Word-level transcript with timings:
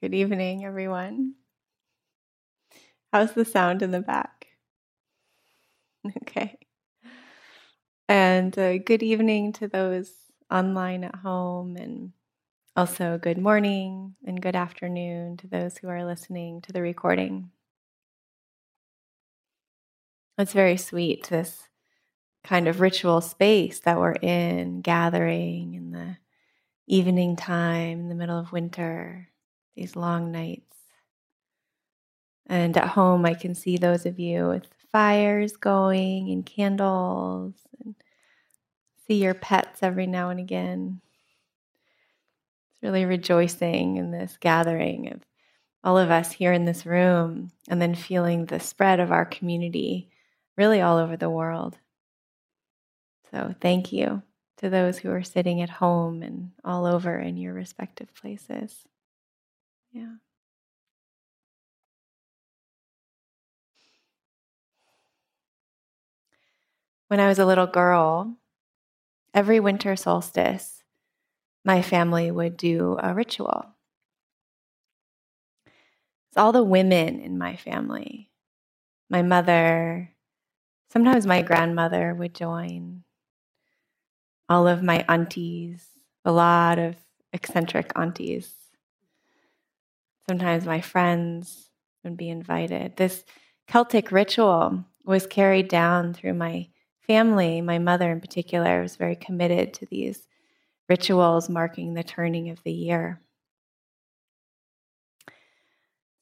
Good 0.00 0.12
evening, 0.12 0.64
everyone. 0.64 1.34
How's 3.12 3.34
the 3.34 3.44
sound 3.44 3.82
in 3.82 3.90
the 3.90 4.00
back? 4.00 4.46
Okay. 6.22 6.58
And 8.08 8.58
uh, 8.58 8.78
good 8.78 9.02
evening 9.02 9.52
to 9.54 9.68
those 9.68 10.12
online 10.50 11.04
at 11.04 11.14
home, 11.16 11.76
and 11.76 12.12
also 12.76 13.18
good 13.18 13.38
morning 13.38 14.16
and 14.26 14.40
good 14.42 14.56
afternoon 14.56 15.36
to 15.38 15.48
those 15.48 15.78
who 15.78 15.88
are 15.88 16.04
listening 16.06 16.62
to 16.62 16.72
the 16.72 16.82
recording. 16.82 17.50
It's 20.38 20.52
very 20.52 20.76
sweet, 20.76 21.28
this 21.28 21.68
kind 22.44 22.68
of 22.68 22.80
ritual 22.80 23.20
space 23.22 23.80
that 23.80 23.98
we're 23.98 24.12
in, 24.14 24.82
gathering 24.82 25.74
in 25.74 25.92
the 25.92 26.18
evening 26.88 27.36
time 27.36 28.00
in 28.00 28.08
the 28.10 28.16
middle 28.16 28.38
of 28.38 28.52
winter, 28.52 29.30
these 29.78 29.94
long 29.94 30.32
nights. 30.32 30.76
And 32.46 32.76
at 32.76 32.88
home, 32.88 33.24
I 33.24 33.34
can 33.34 33.54
see 33.54 33.76
those 33.76 34.06
of 34.06 34.18
you 34.18 34.48
with 34.48 34.66
fires 34.90 35.56
going 35.56 36.30
and 36.30 36.44
candles 36.44 37.54
and 37.78 37.94
see 39.06 39.22
your 39.22 39.34
pets 39.34 39.82
every 39.82 40.06
now 40.06 40.30
and 40.30 40.40
again. 40.40 41.00
It's 42.72 42.82
really 42.82 43.04
rejoicing 43.04 43.98
in 43.98 44.10
this 44.10 44.36
gathering 44.40 45.12
of 45.12 45.20
all 45.84 45.96
of 45.96 46.10
us 46.10 46.32
here 46.32 46.52
in 46.52 46.64
this 46.64 46.84
room 46.84 47.50
and 47.68 47.80
then 47.80 47.94
feeling 47.94 48.46
the 48.46 48.58
spread 48.58 48.98
of 48.98 49.12
our 49.12 49.24
community 49.24 50.10
really 50.56 50.80
all 50.80 50.96
over 50.96 51.16
the 51.16 51.30
world. 51.30 51.78
So, 53.30 53.54
thank 53.60 53.92
you 53.92 54.22
to 54.56 54.70
those 54.70 54.98
who 54.98 55.10
are 55.10 55.22
sitting 55.22 55.60
at 55.60 55.70
home 55.70 56.22
and 56.22 56.50
all 56.64 56.86
over 56.86 57.16
in 57.16 57.36
your 57.36 57.52
respective 57.52 58.12
places. 58.14 58.87
Yeah. 59.92 60.16
When 67.08 67.20
I 67.20 67.28
was 67.28 67.38
a 67.38 67.44
little 67.46 67.66
girl, 67.66 68.36
every 69.34 69.60
winter 69.60 69.96
solstice, 69.96 70.84
my 71.64 71.82
family 71.82 72.30
would 72.30 72.56
do 72.56 72.98
a 73.02 73.14
ritual. 73.14 73.74
It's 76.28 76.36
all 76.38 76.52
the 76.52 76.64
women 76.64 77.20
in 77.20 77.38
my 77.38 77.56
family. 77.56 78.30
My 79.10 79.22
mother, 79.22 80.14
sometimes 80.90 81.26
my 81.26 81.42
grandmother 81.42 82.14
would 82.14 82.34
join, 82.34 83.04
all 84.48 84.66
of 84.68 84.82
my 84.82 85.04
aunties, 85.08 85.88
a 86.24 86.32
lot 86.32 86.78
of 86.78 86.96
eccentric 87.32 87.92
aunties. 87.96 88.57
Sometimes 90.28 90.66
my 90.66 90.80
friends 90.80 91.70
would 92.04 92.16
be 92.16 92.28
invited. 92.28 92.96
This 92.96 93.24
Celtic 93.66 94.12
ritual 94.12 94.84
was 95.04 95.26
carried 95.26 95.68
down 95.68 96.12
through 96.12 96.34
my 96.34 96.68
family. 97.06 97.62
My 97.62 97.78
mother, 97.78 98.12
in 98.12 98.20
particular, 98.20 98.82
was 98.82 98.96
very 98.96 99.16
committed 99.16 99.72
to 99.74 99.86
these 99.86 100.26
rituals 100.88 101.48
marking 101.48 101.94
the 101.94 102.02
turning 102.02 102.50
of 102.50 102.62
the 102.62 102.72
year. 102.72 103.20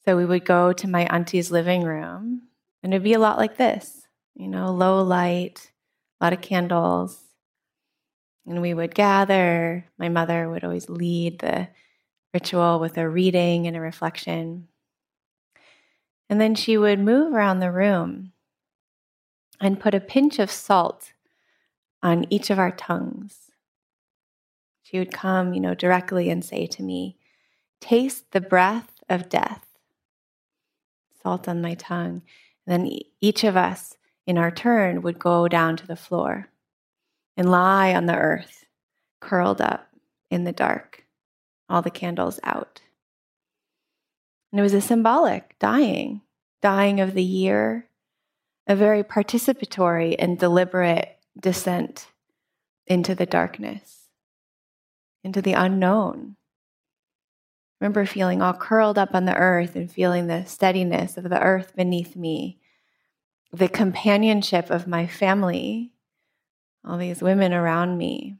So 0.05 0.15
we 0.15 0.25
would 0.25 0.45
go 0.45 0.71
to 0.71 0.87
my 0.87 1.05
auntie's 1.07 1.51
living 1.51 1.83
room, 1.83 2.43
and 2.81 2.93
it'd 2.93 3.03
be 3.03 3.13
a 3.13 3.19
lot 3.19 3.37
like 3.37 3.57
this 3.57 4.07
you 4.35 4.47
know, 4.47 4.71
low 4.71 5.01
light, 5.01 5.71
a 6.21 6.25
lot 6.25 6.33
of 6.33 6.41
candles, 6.41 7.19
and 8.45 8.61
we 8.61 8.73
would 8.73 8.93
gather. 8.93 9.85
My 9.97 10.09
mother 10.09 10.49
would 10.49 10.63
always 10.63 10.89
lead 10.89 11.39
the 11.39 11.67
ritual 12.33 12.79
with 12.79 12.97
a 12.97 13.07
reading 13.07 13.67
and 13.67 13.75
a 13.75 13.81
reflection. 13.81 14.67
And 16.29 16.41
then 16.41 16.55
she 16.55 16.77
would 16.77 16.99
move 16.99 17.33
around 17.33 17.59
the 17.59 17.71
room 17.71 18.33
and 19.59 19.79
put 19.79 19.95
a 19.95 19.99
pinch 19.99 20.39
of 20.39 20.51
salt 20.51 21.13
on 22.03 22.25
each 22.29 22.49
of 22.49 22.59
our 22.59 22.71
tongues. 22.71 23.51
She 24.83 24.99
would 24.99 25.11
come, 25.11 25.53
you 25.53 25.59
know, 25.59 25.73
directly 25.73 26.29
and 26.29 26.43
say 26.43 26.67
to 26.67 26.83
me, 26.83 27.17
Taste 27.79 28.31
the 28.31 28.41
breath 28.41 29.01
of 29.09 29.29
death. 29.29 29.65
Salt 31.21 31.47
on 31.47 31.61
my 31.61 31.75
tongue. 31.75 32.21
And 32.65 32.85
then 32.85 32.99
each 33.21 33.43
of 33.43 33.55
us, 33.55 33.97
in 34.25 34.37
our 34.37 34.51
turn, 34.51 35.01
would 35.01 35.19
go 35.19 35.47
down 35.47 35.77
to 35.77 35.87
the 35.87 35.95
floor 35.95 36.49
and 37.35 37.51
lie 37.51 37.93
on 37.93 38.05
the 38.05 38.15
earth, 38.15 38.65
curled 39.19 39.61
up 39.61 39.89
in 40.29 40.43
the 40.43 40.51
dark, 40.51 41.05
all 41.69 41.81
the 41.81 41.89
candles 41.89 42.39
out. 42.43 42.81
And 44.51 44.59
it 44.59 44.63
was 44.63 44.73
a 44.73 44.81
symbolic 44.81 45.55
dying, 45.59 46.21
dying 46.61 46.99
of 46.99 47.13
the 47.13 47.23
year, 47.23 47.89
a 48.67 48.75
very 48.75 49.03
participatory 49.03 50.15
and 50.17 50.39
deliberate 50.39 51.17
descent 51.39 52.07
into 52.85 53.13
the 53.13 53.25
darkness, 53.25 54.07
into 55.23 55.41
the 55.41 55.53
unknown. 55.53 56.35
I 57.79 57.85
remember 57.85 58.05
feeling 58.05 58.41
all 58.41 58.53
curled 58.53 58.97
up 58.97 59.13
on 59.13 59.25
the 59.25 59.35
earth 59.35 59.75
and 59.75 59.91
feeling 59.91 60.27
the 60.27 60.45
steadiness 60.45 61.17
of 61.17 61.25
the 61.29 61.41
earth 61.41 61.75
beneath 61.75 62.15
me, 62.15 62.59
the 63.51 63.67
companionship 63.67 64.69
of 64.69 64.87
my 64.87 65.05
family 65.05 65.91
all 66.87 66.97
these 66.97 67.21
women 67.21 67.53
around 67.53 67.97
me. 67.97 68.37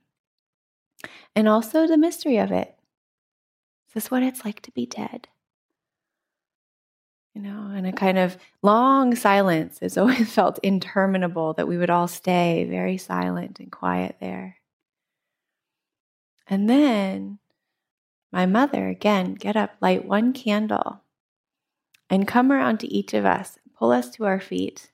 And 1.36 1.48
also 1.48 1.86
the 1.86 1.98
mystery 1.98 2.38
of 2.38 2.52
it. 2.52 2.77
Is 3.88 3.94
this 3.94 4.12
what 4.12 4.24
it's 4.24 4.46
like 4.46 4.62
to 4.62 4.72
be 4.72 4.86
dead? 4.86 5.28
You 7.34 7.42
know, 7.42 7.72
and 7.74 7.86
a 7.86 7.92
kind 7.92 8.18
of 8.18 8.38
long 8.62 9.16
silence 9.16 9.80
has 9.80 9.98
always 9.98 10.34
felt 10.34 10.60
interminable 10.64 11.54
that 11.54 11.68
we 11.68 11.78
would 11.78 11.90
all 11.90 12.08
stay 12.08 12.66
very 12.70 12.98
silent 12.98 13.60
and 13.60 13.72
quiet 13.72 14.18
there. 14.20 14.58
And 16.48 16.70
then 16.70 17.40
my 18.32 18.46
mother, 18.46 18.88
again, 18.88 19.36
get 19.36 19.56
up, 19.56 19.76
light 19.82 20.06
one 20.06 20.34
candle, 20.34 21.02
and 22.10 22.28
come 22.28 22.52
around 22.52 22.80
to 22.80 22.94
each 22.94 23.14
of 23.14 23.26
us, 23.26 23.58
pull 23.78 23.92
us 23.92 24.10
to 24.12 24.26
our 24.26 24.40
feet, 24.40 24.92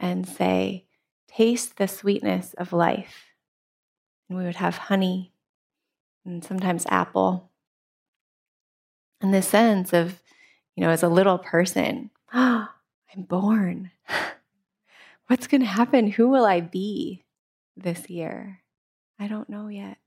and 0.00 0.28
say, 0.28 0.84
taste 1.28 1.76
the 1.76 1.88
sweetness 1.88 2.54
of 2.54 2.72
life. 2.72 3.26
And 4.28 4.38
we 4.38 4.44
would 4.44 4.56
have 4.56 4.76
honey 4.76 5.32
and 6.24 6.44
sometimes 6.44 6.86
apple. 6.88 7.47
And 9.20 9.34
the 9.34 9.42
sense 9.42 9.92
of, 9.92 10.20
you 10.76 10.84
know, 10.84 10.90
as 10.90 11.02
a 11.02 11.08
little 11.08 11.38
person, 11.38 12.10
oh, 12.32 12.68
I'm 13.14 13.22
born. 13.22 13.90
What's 15.26 15.46
going 15.46 15.62
to 15.62 15.66
happen? 15.66 16.12
Who 16.12 16.28
will 16.28 16.44
I 16.44 16.60
be 16.60 17.24
this 17.76 18.08
year? 18.08 18.60
I 19.18 19.28
don't 19.28 19.48
know 19.48 19.68
yet. 19.68 19.98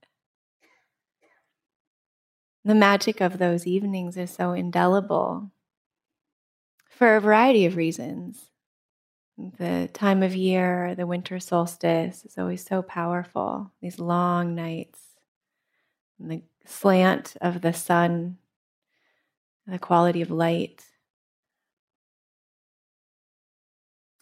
The 2.64 2.74
magic 2.74 3.20
of 3.20 3.38
those 3.38 3.66
evenings 3.66 4.16
is 4.16 4.30
so 4.30 4.52
indelible 4.52 5.50
for 6.88 7.16
a 7.16 7.20
variety 7.20 7.66
of 7.66 7.76
reasons. 7.76 8.50
The 9.36 9.90
time 9.92 10.22
of 10.22 10.36
year, 10.36 10.94
the 10.94 11.06
winter 11.06 11.40
solstice, 11.40 12.24
is 12.24 12.38
always 12.38 12.64
so 12.64 12.80
powerful. 12.82 13.72
These 13.80 13.98
long 13.98 14.54
nights, 14.54 15.00
and 16.20 16.30
the 16.30 16.42
slant 16.64 17.36
of 17.40 17.62
the 17.62 17.72
sun, 17.72 18.38
the 19.66 19.78
quality 19.78 20.22
of 20.22 20.30
light. 20.30 20.84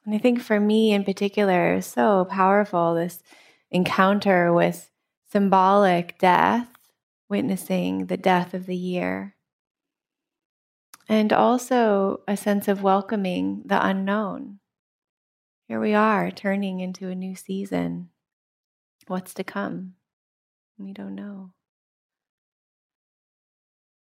And 0.04 0.14
I 0.14 0.18
think 0.18 0.40
for 0.40 0.58
me 0.58 0.92
in 0.92 1.04
particular, 1.04 1.80
so 1.80 2.24
powerful 2.24 2.94
this 2.94 3.22
encounter 3.70 4.52
with 4.52 4.90
symbolic 5.30 6.18
death, 6.18 6.68
witnessing 7.28 8.06
the 8.06 8.16
death 8.16 8.54
of 8.54 8.66
the 8.66 8.76
year. 8.76 9.36
And 11.08 11.32
also 11.32 12.20
a 12.26 12.36
sense 12.36 12.68
of 12.68 12.82
welcoming 12.82 13.62
the 13.64 13.84
unknown 13.84 14.60
here 15.70 15.78
we 15.78 15.94
are 15.94 16.32
turning 16.32 16.80
into 16.80 17.10
a 17.10 17.14
new 17.14 17.36
season. 17.36 18.08
What's 19.06 19.32
to 19.34 19.44
come? 19.44 19.94
We 20.78 20.92
don't 20.92 21.14
know. 21.14 21.52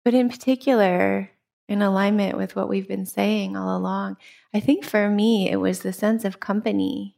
But 0.03 0.13
in 0.13 0.29
particular, 0.29 1.31
in 1.67 1.81
alignment 1.81 2.37
with 2.37 2.55
what 2.55 2.67
we've 2.67 2.87
been 2.87 3.05
saying 3.05 3.55
all 3.55 3.77
along, 3.77 4.17
I 4.53 4.59
think 4.59 4.83
for 4.83 5.09
me, 5.09 5.49
it 5.49 5.57
was 5.57 5.79
the 5.79 5.93
sense 5.93 6.25
of 6.25 6.39
company. 6.39 7.15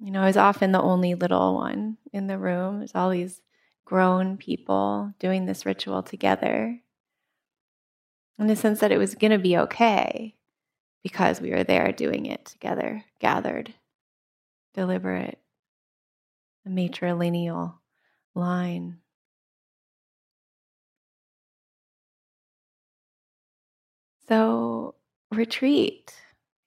You 0.00 0.12
know, 0.12 0.22
I 0.22 0.26
was 0.26 0.36
often 0.36 0.72
the 0.72 0.80
only 0.80 1.14
little 1.14 1.54
one 1.54 1.96
in 2.12 2.28
the 2.28 2.38
room. 2.38 2.78
There's 2.78 2.94
all 2.94 3.10
these 3.10 3.42
grown 3.84 4.36
people 4.36 5.12
doing 5.18 5.46
this 5.46 5.66
ritual 5.66 6.02
together. 6.02 6.80
In 8.38 8.46
the 8.46 8.54
sense 8.54 8.78
that 8.80 8.92
it 8.92 8.98
was 8.98 9.16
going 9.16 9.32
to 9.32 9.38
be 9.38 9.58
okay 9.58 10.36
because 11.02 11.40
we 11.40 11.50
were 11.50 11.64
there 11.64 11.90
doing 11.90 12.26
it 12.26 12.44
together, 12.44 13.04
gathered, 13.18 13.74
deliberate, 14.74 15.40
a 16.64 16.68
matrilineal 16.68 17.74
line. 18.34 18.98
So, 24.28 24.94
retreat, 25.30 26.12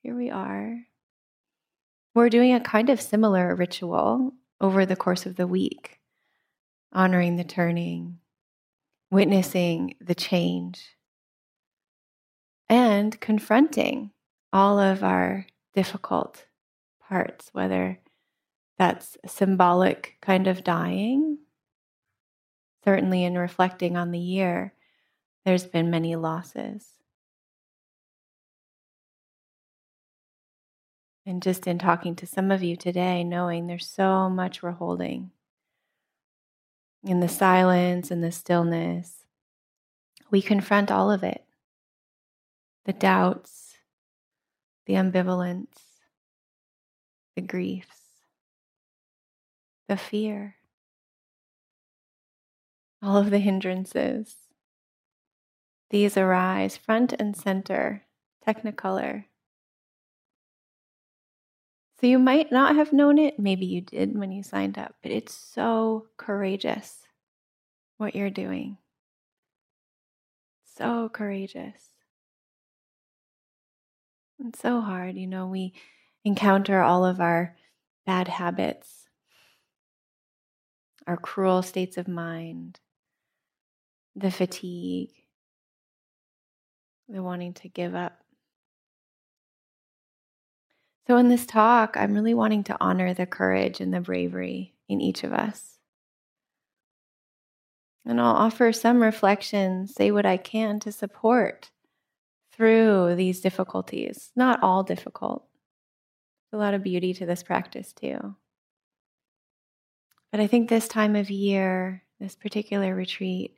here 0.02 0.16
we 0.16 0.30
are. 0.30 0.80
We're 2.12 2.28
doing 2.28 2.52
a 2.52 2.60
kind 2.60 2.90
of 2.90 3.00
similar 3.00 3.54
ritual 3.54 4.32
over 4.60 4.84
the 4.84 4.96
course 4.96 5.26
of 5.26 5.36
the 5.36 5.46
week, 5.46 6.00
honoring 6.92 7.36
the 7.36 7.44
turning, 7.44 8.18
witnessing 9.12 9.94
the 10.00 10.16
change, 10.16 10.96
and 12.68 13.20
confronting 13.20 14.10
all 14.52 14.80
of 14.80 15.04
our 15.04 15.46
difficult 15.72 16.46
parts, 17.08 17.50
whether 17.52 18.00
that's 18.76 19.16
symbolic 19.24 20.16
kind 20.20 20.48
of 20.48 20.64
dying. 20.64 21.38
Certainly, 22.84 23.22
in 23.22 23.38
reflecting 23.38 23.96
on 23.96 24.10
the 24.10 24.18
year, 24.18 24.74
there's 25.44 25.64
been 25.64 25.90
many 25.90 26.16
losses. 26.16 26.96
And 31.24 31.42
just 31.42 31.66
in 31.66 31.78
talking 31.78 32.16
to 32.16 32.26
some 32.26 32.50
of 32.50 32.62
you 32.62 32.76
today, 32.76 33.22
knowing 33.22 33.66
there's 33.66 33.88
so 33.88 34.28
much 34.28 34.62
we're 34.62 34.72
holding 34.72 35.30
in 37.04 37.20
the 37.20 37.28
silence 37.28 38.10
and 38.10 38.22
the 38.22 38.32
stillness, 38.32 39.24
we 40.30 40.42
confront 40.42 40.90
all 40.90 41.10
of 41.10 41.22
it 41.22 41.44
the 42.84 42.92
doubts, 42.92 43.76
the 44.86 44.94
ambivalence, 44.94 45.78
the 47.36 47.42
griefs, 47.42 48.00
the 49.88 49.96
fear, 49.96 50.56
all 53.00 53.16
of 53.16 53.30
the 53.30 53.38
hindrances. 53.38 54.36
These 55.90 56.16
arise 56.16 56.76
front 56.76 57.12
and 57.18 57.36
center, 57.36 58.04
technicolor. 58.46 59.26
So 62.02 62.08
you 62.08 62.18
might 62.18 62.50
not 62.50 62.74
have 62.74 62.92
known 62.92 63.16
it, 63.16 63.38
maybe 63.38 63.64
you 63.64 63.80
did 63.80 64.18
when 64.18 64.32
you 64.32 64.42
signed 64.42 64.76
up, 64.76 64.96
but 65.04 65.12
it's 65.12 65.32
so 65.32 66.08
courageous 66.16 67.06
what 67.96 68.16
you're 68.16 68.28
doing. 68.28 68.76
So 70.64 71.08
courageous. 71.08 71.90
It's 74.40 74.58
so 74.58 74.80
hard. 74.80 75.14
You 75.14 75.28
know, 75.28 75.46
we 75.46 75.74
encounter 76.24 76.82
all 76.82 77.04
of 77.04 77.20
our 77.20 77.54
bad 78.04 78.26
habits, 78.26 79.06
our 81.06 81.16
cruel 81.16 81.62
states 81.62 81.96
of 81.96 82.08
mind, 82.08 82.80
the 84.16 84.32
fatigue, 84.32 85.12
the 87.08 87.22
wanting 87.22 87.52
to 87.54 87.68
give 87.68 87.94
up. 87.94 88.21
So, 91.06 91.16
in 91.16 91.28
this 91.28 91.46
talk, 91.46 91.96
I'm 91.96 92.14
really 92.14 92.34
wanting 92.34 92.64
to 92.64 92.76
honor 92.80 93.12
the 93.12 93.26
courage 93.26 93.80
and 93.80 93.92
the 93.92 94.00
bravery 94.00 94.74
in 94.88 95.00
each 95.00 95.24
of 95.24 95.32
us. 95.32 95.78
And 98.04 98.20
I'll 98.20 98.34
offer 98.34 98.72
some 98.72 99.02
reflections, 99.02 99.94
say 99.94 100.10
what 100.10 100.26
I 100.26 100.36
can 100.36 100.80
to 100.80 100.92
support 100.92 101.70
through 102.52 103.14
these 103.16 103.40
difficulties. 103.40 104.30
Not 104.36 104.62
all 104.62 104.82
difficult. 104.82 105.46
A 106.52 106.56
lot 106.56 106.74
of 106.74 106.82
beauty 106.82 107.14
to 107.14 107.26
this 107.26 107.42
practice, 107.42 107.92
too. 107.92 108.36
But 110.30 110.40
I 110.40 110.46
think 110.46 110.68
this 110.68 110.88
time 110.88 111.16
of 111.16 111.30
year, 111.30 112.04
this 112.20 112.36
particular 112.36 112.94
retreat, 112.94 113.56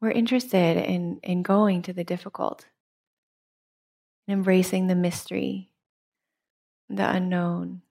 we're 0.00 0.10
interested 0.10 0.76
in, 0.78 1.20
in 1.22 1.42
going 1.42 1.82
to 1.82 1.92
the 1.92 2.04
difficult, 2.04 2.66
and 4.26 4.34
embracing 4.34 4.86
the 4.86 4.94
mystery, 4.94 5.71
the 6.96 7.10
unknown, 7.10 7.82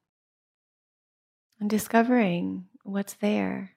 and 1.60 1.70
discovering 1.70 2.66
what's 2.84 3.14
there. 3.16 3.72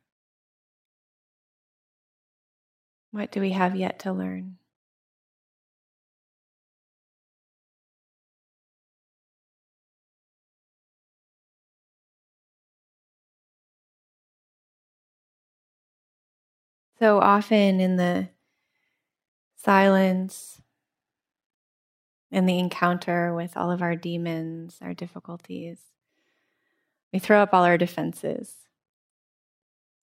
What 3.11 3.33
do 3.33 3.41
we 3.41 3.53
have 3.53 3.75
yet 3.75 3.99
to 4.01 4.13
learn? 4.13 4.59
So 16.99 17.19
often 17.19 17.81
in 17.81 17.97
the 17.97 18.29
silence 19.57 20.61
and 22.35 22.49
the 22.49 22.59
encounter 22.59 23.33
with 23.33 23.57
all 23.57 23.71
of 23.71 23.81
our 23.81 23.95
demons, 23.95 24.79
our 24.83 24.93
difficulties, 24.93 25.79
we 27.13 27.21
throw 27.21 27.41
up 27.41 27.55
all 27.55 27.63
our 27.63 27.79
defenses. 27.79 28.57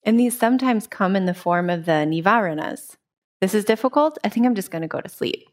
And 0.04 0.18
these 0.18 0.40
sometimes 0.40 0.88
come 0.88 1.18
in 1.18 1.26
the 1.26 1.34
form 1.34 1.70
of 1.70 1.86
the 1.86 2.06
nivaranas. 2.08 2.96
This 3.42 3.54
is 3.54 3.66
difficult. 3.66 4.18
I 4.24 4.30
think 4.30 4.46
I'm 4.46 4.56
just 4.56 4.72
going 4.72 4.82
to 4.82 4.88
go 4.88 5.02
to 5.02 5.10
sleep. 5.10 5.50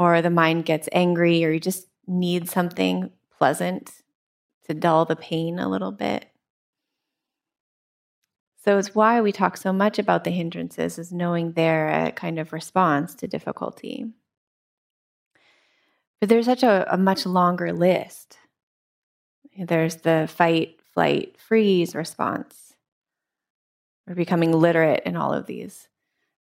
Or 0.00 0.20
the 0.20 0.30
mind 0.30 0.64
gets 0.64 0.88
angry, 0.90 1.44
or 1.44 1.52
you 1.52 1.60
just 1.60 1.86
need 2.08 2.50
something 2.50 3.10
pleasant 3.38 3.92
to 4.66 4.74
dull 4.74 5.04
the 5.04 5.16
pain 5.16 5.60
a 5.60 5.68
little 5.68 5.92
bit. 5.92 6.26
So 8.64 8.78
it's 8.78 8.96
why 8.96 9.20
we 9.20 9.30
talk 9.30 9.56
so 9.56 9.72
much 9.72 10.00
about 10.00 10.24
the 10.24 10.30
hindrances, 10.30 10.98
is 10.98 11.12
knowing 11.12 11.52
they're 11.52 12.06
a 12.06 12.10
kind 12.10 12.40
of 12.40 12.52
response 12.52 13.14
to 13.14 13.28
difficulty. 13.28 14.06
But 16.20 16.28
there's 16.28 16.46
such 16.46 16.62
a, 16.62 16.92
a 16.92 16.96
much 16.96 17.26
longer 17.26 17.72
list. 17.72 18.38
There's 19.58 19.96
the 19.96 20.28
fight, 20.32 20.80
flight, 20.92 21.36
freeze 21.38 21.94
response. 21.94 22.74
We're 24.06 24.14
becoming 24.14 24.52
literate 24.52 25.02
in 25.04 25.16
all 25.16 25.32
of 25.32 25.46
these 25.46 25.88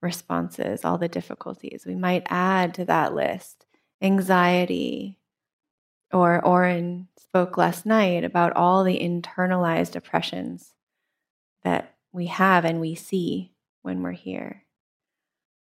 responses, 0.01 0.83
all 0.83 0.97
the 0.97 1.07
difficulties. 1.07 1.85
We 1.85 1.95
might 1.95 2.27
add 2.29 2.73
to 2.75 2.85
that 2.85 3.13
list 3.13 3.65
anxiety, 4.01 5.17
or 6.11 6.45
Oren 6.45 7.07
spoke 7.17 7.57
last 7.57 7.85
night 7.85 8.25
about 8.25 8.53
all 8.53 8.83
the 8.83 8.99
internalized 8.99 9.95
oppressions 9.95 10.73
that 11.63 11.95
we 12.11 12.25
have 12.27 12.65
and 12.65 12.81
we 12.81 12.95
see 12.95 13.53
when 13.81 14.03
we're 14.03 14.11
here. 14.11 14.63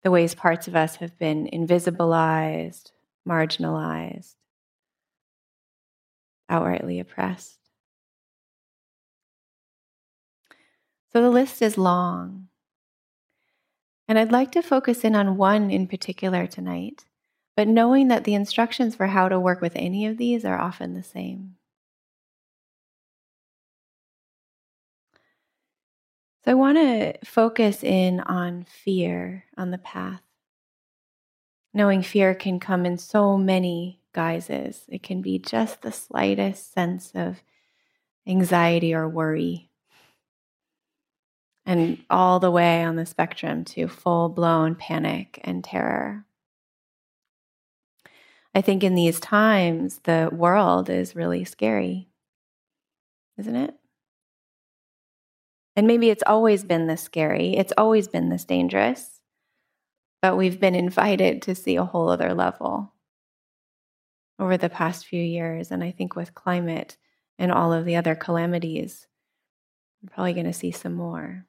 The 0.03 0.11
ways 0.11 0.35
parts 0.35 0.67
of 0.67 0.75
us 0.75 0.97
have 0.97 1.17
been 1.19 1.49
invisibilized, 1.53 2.91
marginalized, 3.29 4.35
outrightly 6.51 7.01
oppressed. 7.01 7.59
So 11.13 11.21
the 11.21 11.31
list 11.31 11.61
is 11.61 11.77
long. 11.77 12.49
And 14.09 14.19
I'd 14.19 14.33
like 14.33 14.51
to 14.53 14.63
focus 14.63 15.05
in 15.05 15.15
on 15.15 15.37
one 15.37 15.71
in 15.71 15.87
particular 15.87 16.47
tonight, 16.47 17.05
but 17.57 17.69
knowing 17.69 18.09
that 18.09 18.25
the 18.25 18.35
instructions 18.35 18.95
for 18.95 19.07
how 19.07 19.29
to 19.29 19.39
work 19.39 19.61
with 19.61 19.73
any 19.77 20.07
of 20.07 20.17
these 20.17 20.45
are 20.45 20.59
often 20.59 20.95
the 20.95 21.03
same. 21.03 21.57
So 26.45 26.51
I 26.51 26.55
want 26.55 26.77
to 26.79 27.15
focus 27.25 27.85
in 27.85 28.21
on 28.21 28.65
fear 28.65 29.45
on 29.57 29.71
the 29.71 29.79
path. 29.79 30.23
Knowing 31.75 32.03
fear 32.03 32.35
can 32.35 32.61
come 32.61 32.85
in 32.85 32.99
so 32.99 33.39
many 33.39 33.99
guises. 34.13 34.85
It 34.89 35.03
can 35.03 35.23
be 35.23 35.39
just 35.39 35.83
the 35.83 35.93
slightest 35.93 36.73
sense 36.73 37.13
of 37.15 37.43
anxiety 38.27 38.95
or 38.95 39.09
worry, 39.09 39.71
and 41.65 41.99
all 42.11 42.41
the 42.41 42.51
way 42.51 42.83
on 42.85 42.97
the 42.97 43.07
spectrum 43.07 43.65
to 43.65 43.89
full 43.89 44.29
blown 44.29 44.75
panic 44.75 45.41
and 45.45 45.65
terror. 45.65 46.27
I 48.55 48.61
think 48.61 48.85
in 48.85 48.95
these 48.95 49.19
times, 49.19 50.01
the 50.05 50.29
world 50.31 50.91
is 50.91 51.17
really 51.17 51.45
scary, 51.45 52.11
isn't 53.39 53.57
it? 53.57 53.75
And 55.75 55.87
maybe 55.87 56.11
it's 56.11 56.25
always 56.27 56.65
been 56.65 56.87
this 56.87 57.01
scary, 57.01 57.57
it's 57.57 57.73
always 57.79 58.09
been 58.09 58.29
this 58.29 58.45
dangerous, 58.45 59.22
but 60.23 60.37
we've 60.37 60.61
been 60.61 60.77
invited 60.77 61.43
to 61.43 61.55
see 61.55 61.77
a 61.77 61.85
whole 61.85 62.09
other 62.09 62.33
level 62.33 62.93
over 64.39 64.57
the 64.57 64.71
past 64.71 65.07
few 65.07 65.21
years. 65.21 65.73
And 65.73 65.83
I 65.83 65.91
think 65.91 66.15
with 66.15 66.35
climate 66.35 66.97
and 67.39 67.51
all 67.51 67.73
of 67.73 67.85
the 67.85 67.97
other 67.97 68.15
calamities, 68.15 69.09
we're 70.01 70.15
probably 70.15 70.33
going 70.33 70.47
to 70.47 70.53
see 70.53 70.71
some 70.71 70.95
more. 70.95 71.45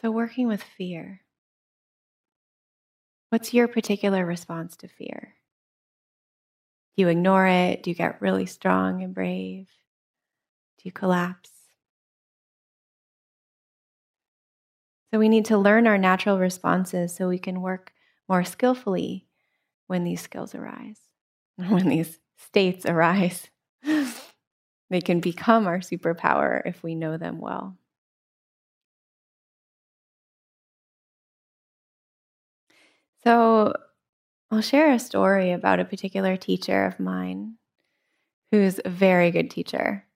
So, 0.00 0.10
working 0.10 0.48
with 0.48 0.62
fear. 0.62 1.20
What's 3.28 3.52
your 3.52 3.68
particular 3.68 4.24
response 4.24 4.76
to 4.78 4.88
fear? 4.88 5.34
Do 6.96 7.02
you 7.02 7.08
ignore 7.08 7.46
it? 7.46 7.82
Do 7.82 7.90
you 7.90 7.94
get 7.94 8.20
really 8.20 8.46
strong 8.46 9.02
and 9.02 9.14
brave? 9.14 9.68
Do 10.78 10.82
you 10.84 10.92
collapse? 10.92 11.59
So 15.12 15.18
we 15.18 15.28
need 15.28 15.44
to 15.46 15.58
learn 15.58 15.86
our 15.86 15.98
natural 15.98 16.38
responses 16.38 17.14
so 17.14 17.28
we 17.28 17.38
can 17.38 17.60
work 17.60 17.92
more 18.28 18.44
skillfully 18.44 19.26
when 19.88 20.04
these 20.04 20.20
skills 20.22 20.54
arise, 20.54 21.00
when 21.56 21.88
these 21.88 22.18
states 22.36 22.86
arise. 22.86 23.48
they 24.90 25.00
can 25.00 25.20
become 25.20 25.66
our 25.66 25.78
superpower 25.80 26.62
if 26.66 26.82
we 26.82 26.94
know 26.94 27.16
them 27.16 27.38
well. 27.38 27.76
So, 33.22 33.74
I'll 34.50 34.62
share 34.62 34.92
a 34.92 34.98
story 34.98 35.52
about 35.52 35.80
a 35.80 35.84
particular 35.86 36.36
teacher 36.36 36.84
of 36.86 37.00
mine 37.00 37.56
who's 38.52 38.80
a 38.84 38.90
very 38.90 39.30
good 39.30 39.50
teacher 39.50 40.06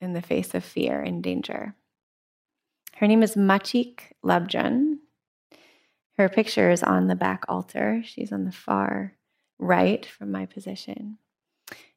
in 0.00 0.12
the 0.12 0.22
face 0.22 0.54
of 0.54 0.64
fear 0.64 1.00
and 1.00 1.22
danger. 1.22 1.74
Her 2.98 3.06
name 3.06 3.22
is 3.22 3.36
Machik 3.36 4.10
Labdrön. 4.24 4.98
Her 6.16 6.28
picture 6.28 6.68
is 6.68 6.82
on 6.82 7.06
the 7.06 7.14
back 7.14 7.44
altar. 7.48 8.02
She's 8.04 8.32
on 8.32 8.44
the 8.44 8.50
far 8.50 9.14
right 9.56 10.04
from 10.04 10.32
my 10.32 10.46
position. 10.46 11.18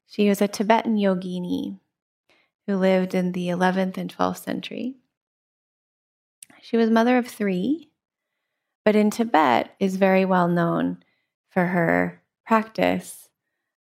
She 0.05 0.29
was 0.29 0.43
a 0.43 0.47
Tibetan 0.47 0.97
yogini 0.97 1.79
who 2.67 2.75
lived 2.75 3.15
in 3.15 3.31
the 3.31 3.47
11th 3.47 3.97
and 3.97 4.15
12th 4.15 4.43
century. 4.43 4.97
She 6.61 6.77
was 6.77 6.91
mother 6.91 7.17
of 7.17 7.27
three, 7.27 7.89
but 8.85 8.95
in 8.95 9.09
Tibet 9.09 9.75
is 9.79 9.95
very 9.95 10.23
well 10.23 10.47
known 10.47 11.03
for 11.49 11.65
her 11.65 12.21
practice 12.45 13.27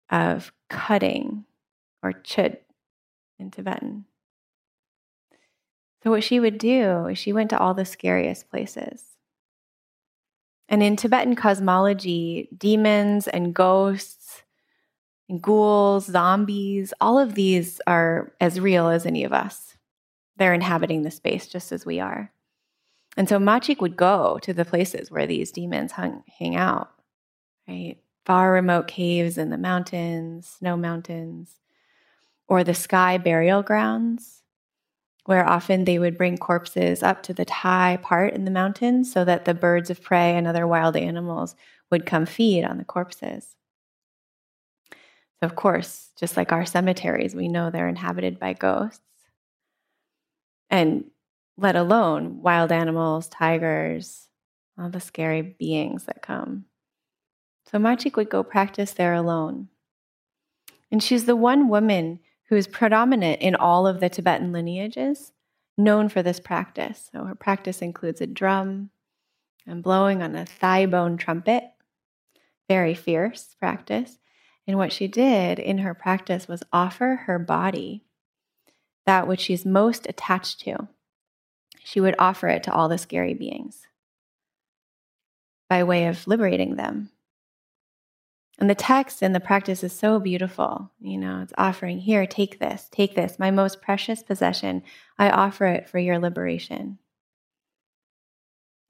of 0.09 0.53
cutting 0.69 1.43
or 2.01 2.13
chöd 2.13 2.59
in 3.37 3.51
Tibetan. 3.51 4.05
So, 6.03 6.11
what 6.11 6.23
she 6.23 6.39
would 6.39 6.57
do 6.57 7.07
is 7.07 7.17
she 7.17 7.33
went 7.33 7.49
to 7.49 7.59
all 7.59 7.73
the 7.73 7.85
scariest 7.85 8.49
places. 8.49 9.03
And 10.69 10.83
in 10.83 10.95
Tibetan 10.95 11.35
cosmology, 11.35 12.47
demons 12.55 13.27
and 13.27 13.53
ghosts 13.53 14.43
and 15.27 15.41
ghouls, 15.41 16.05
zombies, 16.05 16.93
all 17.01 17.19
of 17.19 17.35
these 17.35 17.81
are 17.87 18.33
as 18.39 18.59
real 18.59 18.87
as 18.87 19.05
any 19.05 19.23
of 19.23 19.33
us. 19.33 19.77
They're 20.37 20.53
inhabiting 20.53 21.03
the 21.03 21.11
space 21.11 21.47
just 21.47 21.71
as 21.71 21.85
we 21.85 21.99
are. 21.99 22.31
And 23.17 23.27
so 23.27 23.39
Machik 23.39 23.81
would 23.81 23.97
go 23.97 24.39
to 24.43 24.53
the 24.53 24.63
places 24.63 25.11
where 25.11 25.27
these 25.27 25.51
demons 25.51 25.91
hung, 25.91 26.23
hang 26.39 26.55
out, 26.55 26.91
right? 27.67 27.97
Far 28.25 28.51
remote 28.51 28.87
caves 28.87 29.37
in 29.37 29.49
the 29.49 29.57
mountains, 29.57 30.47
snow 30.59 30.77
mountains, 30.77 31.55
or 32.47 32.63
the 32.63 32.75
sky 32.75 33.17
burial 33.17 33.63
grounds, 33.63 34.38
where 35.29 35.47
often 35.47 35.85
they 35.85 35.99
would 35.99 36.17
bring 36.17 36.39
corpses 36.39 37.03
up 37.03 37.21
to 37.21 37.35
the 37.35 37.45
high 37.47 37.99
part 38.01 38.33
in 38.33 38.45
the 38.45 38.51
mountains 38.51 39.13
so 39.13 39.23
that 39.23 39.45
the 39.45 39.53
birds 39.53 39.91
of 39.91 40.01
prey 40.01 40.35
and 40.35 40.47
other 40.47 40.65
wild 40.65 40.95
animals 40.95 41.55
would 41.91 42.03
come 42.03 42.25
feed 42.25 42.63
on 42.63 42.79
the 42.79 42.83
corpses. 42.83 43.55
So, 44.91 45.43
of 45.45 45.55
course, 45.55 46.09
just 46.19 46.35
like 46.35 46.51
our 46.51 46.65
cemeteries, 46.65 47.35
we 47.35 47.47
know 47.47 47.69
they're 47.69 47.87
inhabited 47.87 48.39
by 48.39 48.53
ghosts. 48.53 49.01
And 50.67 51.03
let 51.57 51.75
alone 51.75 52.41
wild 52.41 52.71
animals, 52.71 53.27
tigers, 53.27 54.29
all 54.79 54.89
the 54.89 54.99
scary 54.99 55.43
beings 55.43 56.05
that 56.05 56.23
come. 56.23 56.65
So 57.67 57.77
Machik 57.77 58.15
would 58.15 58.31
go 58.31 58.41
practice 58.41 58.93
there 58.93 59.13
alone. 59.13 59.67
And 60.91 61.03
she's 61.03 61.25
the 61.25 61.35
one 61.35 61.69
woman 61.69 62.19
who 62.49 62.55
is 62.55 62.67
predominant 62.67 63.41
in 63.41 63.55
all 63.55 63.87
of 63.87 63.99
the 63.99 64.09
Tibetan 64.09 64.51
lineages, 64.51 65.31
known 65.77 66.09
for 66.09 66.23
this 66.23 66.39
practice. 66.39 67.09
So 67.11 67.23
her 67.23 67.35
practice 67.35 67.81
includes 67.81 68.21
a 68.21 68.27
drum 68.27 68.89
and 69.67 69.83
blowing 69.83 70.21
on 70.21 70.35
a 70.35 70.45
thigh 70.45 70.87
bone 70.87 71.17
trumpet. 71.17 71.63
Very 72.67 72.95
fierce 72.95 73.55
practice. 73.59 74.17
And 74.67 74.77
what 74.77 74.91
she 74.91 75.07
did 75.07 75.59
in 75.59 75.79
her 75.79 75.93
practice 75.93 76.47
was 76.47 76.63
offer 76.73 77.23
her 77.25 77.39
body, 77.39 78.03
that 79.05 79.27
which 79.27 79.41
she's 79.41 79.65
most 79.65 80.07
attached 80.07 80.59
to, 80.61 80.87
she 81.83 81.99
would 81.99 82.15
offer 82.19 82.47
it 82.47 82.63
to 82.63 82.73
all 82.73 82.89
the 82.89 82.97
scary 82.97 83.33
beings 83.33 83.87
by 85.69 85.83
way 85.83 86.07
of 86.07 86.27
liberating 86.27 86.75
them. 86.75 87.09
And 88.59 88.69
the 88.69 88.75
text 88.75 89.21
and 89.21 89.33
the 89.33 89.39
practice 89.39 89.85
is 89.85 89.93
so 89.93 90.19
beautiful. 90.19 90.91
You 90.99 91.17
know, 91.17 91.39
it's 91.41 91.53
offering 91.57 91.99
here, 91.99 92.27
take 92.27 92.59
this, 92.59 92.89
take 92.91 93.15
this, 93.15 93.39
my 93.39 93.51
most 93.51 93.81
precious 93.81 94.21
possession. 94.21 94.83
I 95.17 95.29
offer 95.29 95.65
it 95.65 95.87
for 95.87 95.97
your 95.97 96.19
liberation. 96.19 96.99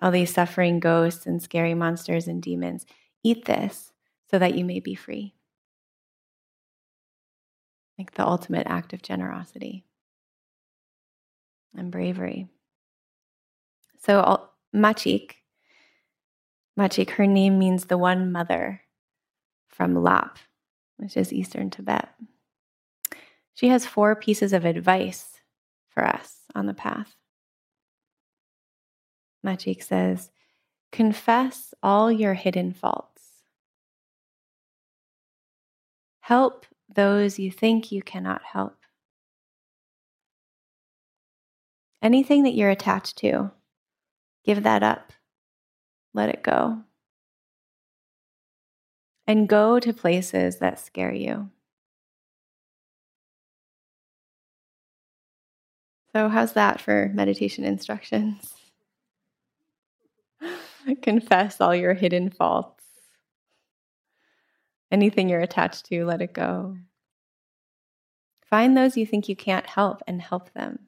All 0.01 0.09
these 0.09 0.33
suffering 0.33 0.79
ghosts 0.79 1.27
and 1.27 1.41
scary 1.41 1.75
monsters 1.75 2.27
and 2.27 2.41
demons, 2.41 2.87
eat 3.23 3.45
this 3.45 3.93
so 4.31 4.39
that 4.39 4.55
you 4.55 4.65
may 4.65 4.79
be 4.79 4.95
free. 4.95 5.35
Like 7.99 8.15
the 8.15 8.25
ultimate 8.25 8.65
act 8.65 8.93
of 8.93 9.03
generosity 9.03 9.85
and 11.75 11.91
bravery. 11.91 12.47
So 14.01 14.47
Machik, 14.75 15.33
Machik, 16.79 17.11
her 17.11 17.27
name 17.27 17.59
means 17.59 17.85
the 17.85 17.97
one 17.97 18.31
mother 18.31 18.81
from 19.79 19.95
Lap, 20.03 20.37
which 20.97 21.15
is 21.15 21.31
Eastern 21.31 21.69
Tibet. 21.69 22.09
She 23.53 23.69
has 23.69 23.85
four 23.85 24.15
pieces 24.15 24.51
of 24.51 24.65
advice 24.65 25.39
for 25.87 26.05
us 26.05 26.39
on 26.53 26.65
the 26.65 26.73
path. 26.73 27.15
Machik 29.45 29.81
says, 29.81 30.31
confess 30.91 31.73
all 31.81 32.11
your 32.11 32.33
hidden 32.33 32.73
faults. 32.73 33.23
Help 36.19 36.65
those 36.93 37.39
you 37.39 37.49
think 37.49 37.91
you 37.91 38.01
cannot 38.01 38.41
help. 38.43 38.75
Anything 42.01 42.43
that 42.43 42.53
you're 42.53 42.69
attached 42.69 43.17
to, 43.19 43.51
Give 44.45 44.63
that 44.63 44.83
up. 44.83 45.13
Let 46.13 46.29
it 46.29 46.41
go. 46.41 46.79
And 49.29 49.47
go 49.47 49.79
to 49.79 49.93
places 49.93 50.57
that 50.57 50.79
scare 50.79 51.13
you. 51.13 51.51
So, 56.11 56.29
how's 56.29 56.53
that 56.53 56.81
for 56.81 57.11
meditation 57.13 57.63
instructions? 57.63 58.55
Confess 61.03 61.61
all 61.61 61.75
your 61.75 61.93
hidden 61.93 62.31
faults. 62.31 62.83
Anything 64.91 65.29
you're 65.29 65.41
attached 65.41 65.85
to, 65.85 66.05
let 66.05 66.23
it 66.23 66.33
go. 66.33 66.77
Find 68.49 68.75
those 68.75 68.97
you 68.97 69.05
think 69.05 69.29
you 69.29 69.35
can't 69.35 69.67
help 69.67 70.01
and 70.07 70.23
help 70.23 70.51
them 70.53 70.87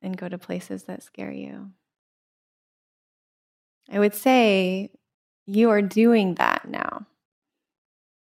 and 0.00 0.16
go 0.16 0.28
to 0.28 0.38
places 0.38 0.84
that 0.84 1.02
scare 1.02 1.32
you. 1.32 1.72
I 3.90 3.98
would 3.98 4.14
say 4.14 4.92
you 5.46 5.70
are 5.70 5.82
doing 5.82 6.34
that 6.36 6.68
now, 6.68 7.06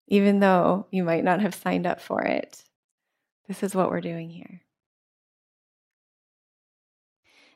even 0.08 0.40
though 0.40 0.88
you 0.92 1.04
might 1.04 1.24
not 1.24 1.42
have 1.42 1.56
signed 1.56 1.88
up 1.88 2.02
for 2.02 2.22
it. 2.24 2.64
This 3.48 3.64
is 3.64 3.74
what 3.74 3.90
we're 3.90 4.02
doing 4.02 4.30
here. 4.30 4.62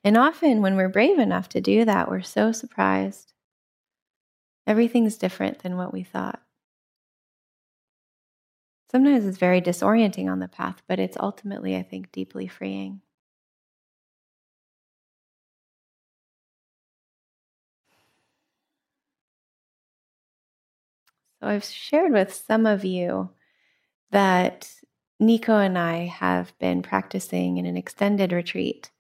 And 0.04 0.18
often, 0.18 0.62
when 0.62 0.76
we're 0.76 0.90
brave 0.90 1.20
enough 1.20 1.48
to 1.50 1.62
do 1.62 1.86
that, 1.86 2.10
we're 2.10 2.22
so 2.22 2.52
surprised. 2.52 3.34
Everything's 4.68 5.18
different 5.18 5.60
than 5.60 5.78
what 5.78 5.94
we 5.94 6.04
thought. 6.04 6.42
Sometimes 8.92 9.26
it's 9.26 9.38
very 9.38 9.62
disorienting 9.62 10.30
on 10.30 10.40
the 10.40 10.48
path, 10.48 10.82
but 10.88 11.00
it's 11.00 11.18
ultimately, 11.18 11.76
I 11.76 11.84
think, 11.84 12.12
deeply 12.12 12.48
freeing. 12.48 13.02
So 21.44 21.50
I've 21.50 21.66
shared 21.66 22.14
with 22.14 22.34
some 22.34 22.66
of 22.66 22.86
you 22.86 23.32
that 24.12 24.72
Nico 25.20 25.58
and 25.58 25.78
I 25.78 26.06
have 26.06 26.58
been 26.58 26.82
practicing 26.82 27.58
in 27.58 27.66
an 27.66 27.76
extended 27.76 28.32
retreat 28.32 28.92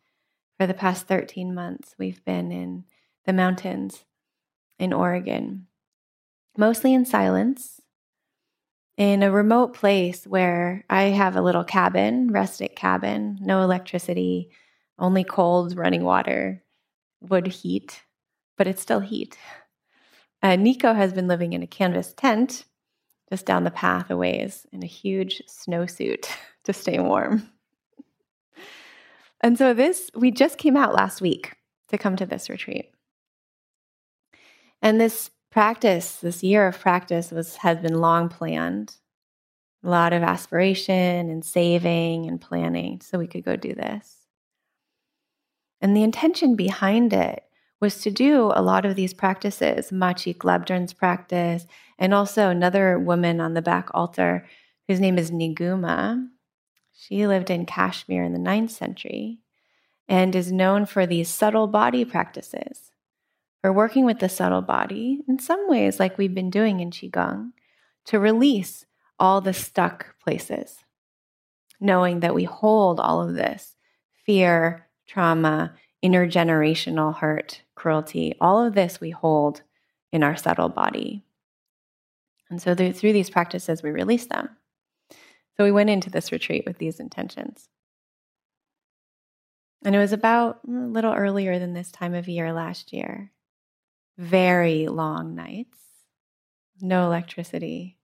for 0.60 0.68
the 0.68 0.74
past 0.74 1.08
13 1.08 1.56
months. 1.56 1.96
We've 1.98 2.24
been 2.26 2.52
in 2.52 2.84
the 3.26 3.32
mountains 3.32 4.04
in 4.78 4.92
Oregon, 4.92 5.68
mostly 6.58 6.94
in 6.94 7.06
silence, 7.06 7.80
in 8.98 9.24
a 9.24 9.32
remote 9.32 9.74
place 9.74 10.28
where 10.28 10.84
I 10.90 11.04
have 11.04 11.38
a 11.38 11.42
little 11.42 11.64
cabin, 11.64 12.28
rustic 12.28 12.76
cabin, 12.76 13.38
no 13.40 13.62
electricity, 13.62 14.50
only 15.00 15.24
cold 15.24 15.78
running 15.78 16.04
water, 16.04 16.62
wood 17.22 17.48
heat, 17.48 18.04
but 18.58 18.68
it's 18.68 18.82
still 18.82 19.00
heat. 19.00 19.38
Uh, 20.44 20.58
Nico 20.58 20.94
has 20.94 21.14
been 21.14 21.30
living 21.30 21.54
in 21.54 21.64
a 21.64 21.68
canvas 21.68 22.14
tent 22.14 22.66
just 23.32 23.46
down 23.46 23.64
the 23.64 23.72
path 23.72 24.12
a 24.12 24.18
ways 24.18 24.68
in 24.74 24.84
a 24.84 24.88
huge 24.88 25.42
snowsuit 25.48 26.28
to 26.66 26.74
stay 26.74 27.00
warm. 27.00 27.50
And 29.42 29.58
so 29.58 29.74
this, 29.74 30.12
we 30.14 30.32
just 30.32 30.58
came 30.58 30.76
out 30.78 30.94
last 30.94 31.22
week 31.22 31.56
to 31.90 31.98
come 31.98 32.18
to 32.18 32.26
this 32.26 32.50
retreat. 32.50 32.92
And 34.82 35.00
this 35.00 35.32
practice, 35.50 36.18
this 36.18 36.44
year 36.44 36.68
of 36.68 36.80
practice 36.80 37.32
was 37.32 37.58
has 37.58 37.80
been 37.80 38.02
long 38.02 38.28
planned. 38.28 38.96
A 39.86 39.90
lot 39.90 40.14
of 40.14 40.24
aspiration 40.24 41.30
and 41.30 41.44
saving 41.44 42.26
and 42.26 42.40
planning 42.40 43.02
so 43.02 43.18
we 43.18 43.28
could 43.28 43.44
go 43.44 43.56
do 43.56 43.74
this. 43.74 44.28
And 45.82 45.96
the 45.96 46.04
intention 46.04 46.56
behind 46.56 47.12
it 47.12 47.44
was 47.84 48.00
to 48.00 48.10
do 48.10 48.50
a 48.56 48.62
lot 48.62 48.86
of 48.86 48.96
these 48.96 49.14
practices, 49.14 49.92
Machik 49.92 50.38
Labdrön's 50.38 50.94
practice, 50.94 51.68
and 52.00 52.14
also 52.14 52.48
another 52.48 52.98
woman 52.98 53.42
on 53.42 53.56
the 53.56 53.62
back 53.62 53.90
altar 53.94 54.48
whose 54.88 55.02
name 55.02 55.18
is 55.20 55.32
Niguma. 55.32 56.30
She 56.98 57.28
lived 57.28 57.50
in 57.50 57.66
Kashmir 57.66 58.24
in 58.24 58.32
the 58.32 58.40
ninth 58.40 58.72
century 58.72 59.40
and 60.08 60.34
is 60.34 60.50
known 60.50 60.86
for 60.86 61.06
these 61.06 61.28
subtle 61.28 61.68
body 61.68 62.06
practices, 62.06 62.94
for 63.60 63.74
working 63.74 64.06
with 64.06 64.20
the 64.20 64.30
subtle 64.30 64.62
body 64.62 65.20
in 65.28 65.38
some 65.38 65.68
ways, 65.68 66.00
like 66.00 66.18
we've 66.18 66.34
been 66.34 66.50
doing 66.50 66.80
in 66.80 66.90
Qigong, 66.90 67.52
to 68.06 68.18
release 68.18 68.86
all 69.20 69.42
the 69.42 69.52
stuck 69.52 70.16
places, 70.24 70.86
knowing 71.82 72.22
that 72.22 72.34
we 72.34 72.46
hold 72.46 73.02
all 73.02 73.22
of 73.22 73.36
this 73.36 73.76
fear, 74.26 74.88
trauma, 75.06 75.74
intergenerational 76.02 77.18
hurt, 77.18 77.63
cruelty, 77.84 78.34
all 78.40 78.66
of 78.66 78.76
this 78.76 79.02
we 79.02 79.10
hold 79.10 79.62
in 80.14 80.24
our 80.24 80.38
subtle 80.38 80.70
body. 80.70 81.22
And 82.50 82.62
so 82.62 82.74
through 82.74 83.12
these 83.12 83.30
practices, 83.30 83.84
we 83.84 83.92
release 83.92 84.26
them. 84.28 84.48
So 85.58 85.66
we 85.66 85.72
went 85.74 85.90
into 85.90 86.10
this 86.10 86.32
retreat 86.32 86.64
with 86.66 86.78
these 86.78 87.02
intentions. 87.02 87.68
And 89.84 89.94
it 89.94 90.00
was 90.00 90.14
about 90.14 90.62
a 90.66 90.72
little 90.72 91.14
earlier 91.14 91.60
than 91.60 91.74
this 91.74 91.92
time 91.92 92.14
of 92.14 92.30
year 92.30 92.54
last 92.54 92.94
year. 92.94 93.34
Very 94.18 94.88
long 94.88 95.36
nights, 95.36 95.78
no 96.80 97.06
electricity, 97.08 97.98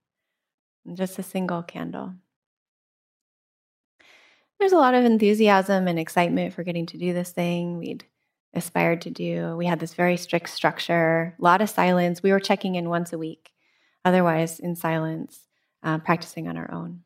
just 0.94 1.20
a 1.20 1.24
single 1.24 1.64
candle. 1.64 2.16
There's 4.60 4.74
a 4.74 4.78
lot 4.78 4.94
of 4.94 5.06
enthusiasm 5.06 5.88
and 5.88 5.98
excitement 5.98 6.54
for 6.54 6.64
getting 6.64 6.86
to 6.88 6.98
do 6.98 7.14
this 7.14 7.32
thing 7.32 7.78
we'd 7.78 8.04
aspired 8.54 9.02
to 9.02 9.10
do. 9.10 9.56
We 9.56 9.66
had 9.66 9.80
this 9.80 9.94
very 9.94 10.18
strict 10.18 10.50
structure, 10.50 11.36
a 11.40 11.44
lot 11.44 11.62
of 11.62 11.70
silence. 11.70 12.24
We 12.24 12.32
were 12.32 12.40
checking 12.40 12.76
in 12.76 12.90
once 12.90 13.14
a 13.14 13.18
week, 13.18 13.52
otherwise, 14.04 14.60
in 14.60 14.76
silence, 14.76 15.48
uh, 15.84 16.00
practicing 16.00 16.48
on 16.48 16.58
our 16.58 16.72
own. 16.72 17.02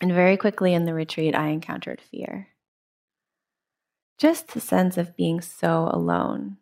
And 0.00 0.12
very 0.12 0.36
quickly 0.36 0.74
in 0.74 0.84
the 0.84 0.94
retreat, 0.94 1.34
I 1.34 1.48
encountered 1.48 2.00
fear. 2.00 2.48
Just 4.18 4.48
the 4.48 4.60
sense 4.60 4.98
of 4.98 5.16
being 5.16 5.40
so 5.40 5.88
alone 5.90 6.58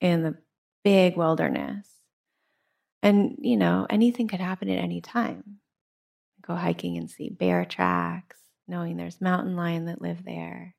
in 0.00 0.22
the 0.22 0.36
big 0.84 1.16
wilderness. 1.16 1.88
And, 3.02 3.38
you 3.40 3.56
know, 3.56 3.86
anything 3.90 4.28
could 4.28 4.40
happen 4.40 4.68
at 4.68 4.78
any 4.78 5.00
time. 5.00 5.58
Go 6.46 6.54
hiking 6.54 6.96
and 6.96 7.10
see 7.10 7.28
bear 7.28 7.64
tracks, 7.64 8.38
knowing 8.68 8.96
there's 8.96 9.20
mountain 9.20 9.56
lion 9.56 9.86
that 9.86 10.00
live 10.00 10.24
there. 10.24 10.75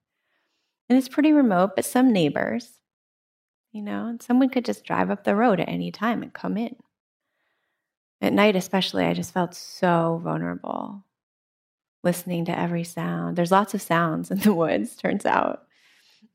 And 0.89 0.97
it's 0.97 1.09
pretty 1.09 1.33
remote, 1.33 1.71
but 1.75 1.85
some 1.85 2.13
neighbors, 2.13 2.79
you 3.71 3.81
know, 3.81 4.07
and 4.07 4.21
someone 4.21 4.49
could 4.49 4.65
just 4.65 4.85
drive 4.85 5.11
up 5.11 5.23
the 5.23 5.35
road 5.35 5.59
at 5.59 5.69
any 5.69 5.91
time 5.91 6.23
and 6.23 6.33
come 6.33 6.57
in. 6.57 6.75
At 8.21 8.33
night, 8.33 8.55
especially, 8.55 9.05
I 9.05 9.13
just 9.13 9.33
felt 9.33 9.53
so 9.53 10.19
vulnerable, 10.23 11.03
listening 12.03 12.45
to 12.45 12.57
every 12.57 12.83
sound. 12.83 13.37
There's 13.37 13.51
lots 13.51 13.73
of 13.73 13.81
sounds 13.81 14.31
in 14.31 14.39
the 14.39 14.53
woods, 14.53 14.95
turns 14.95 15.25
out. 15.25 15.67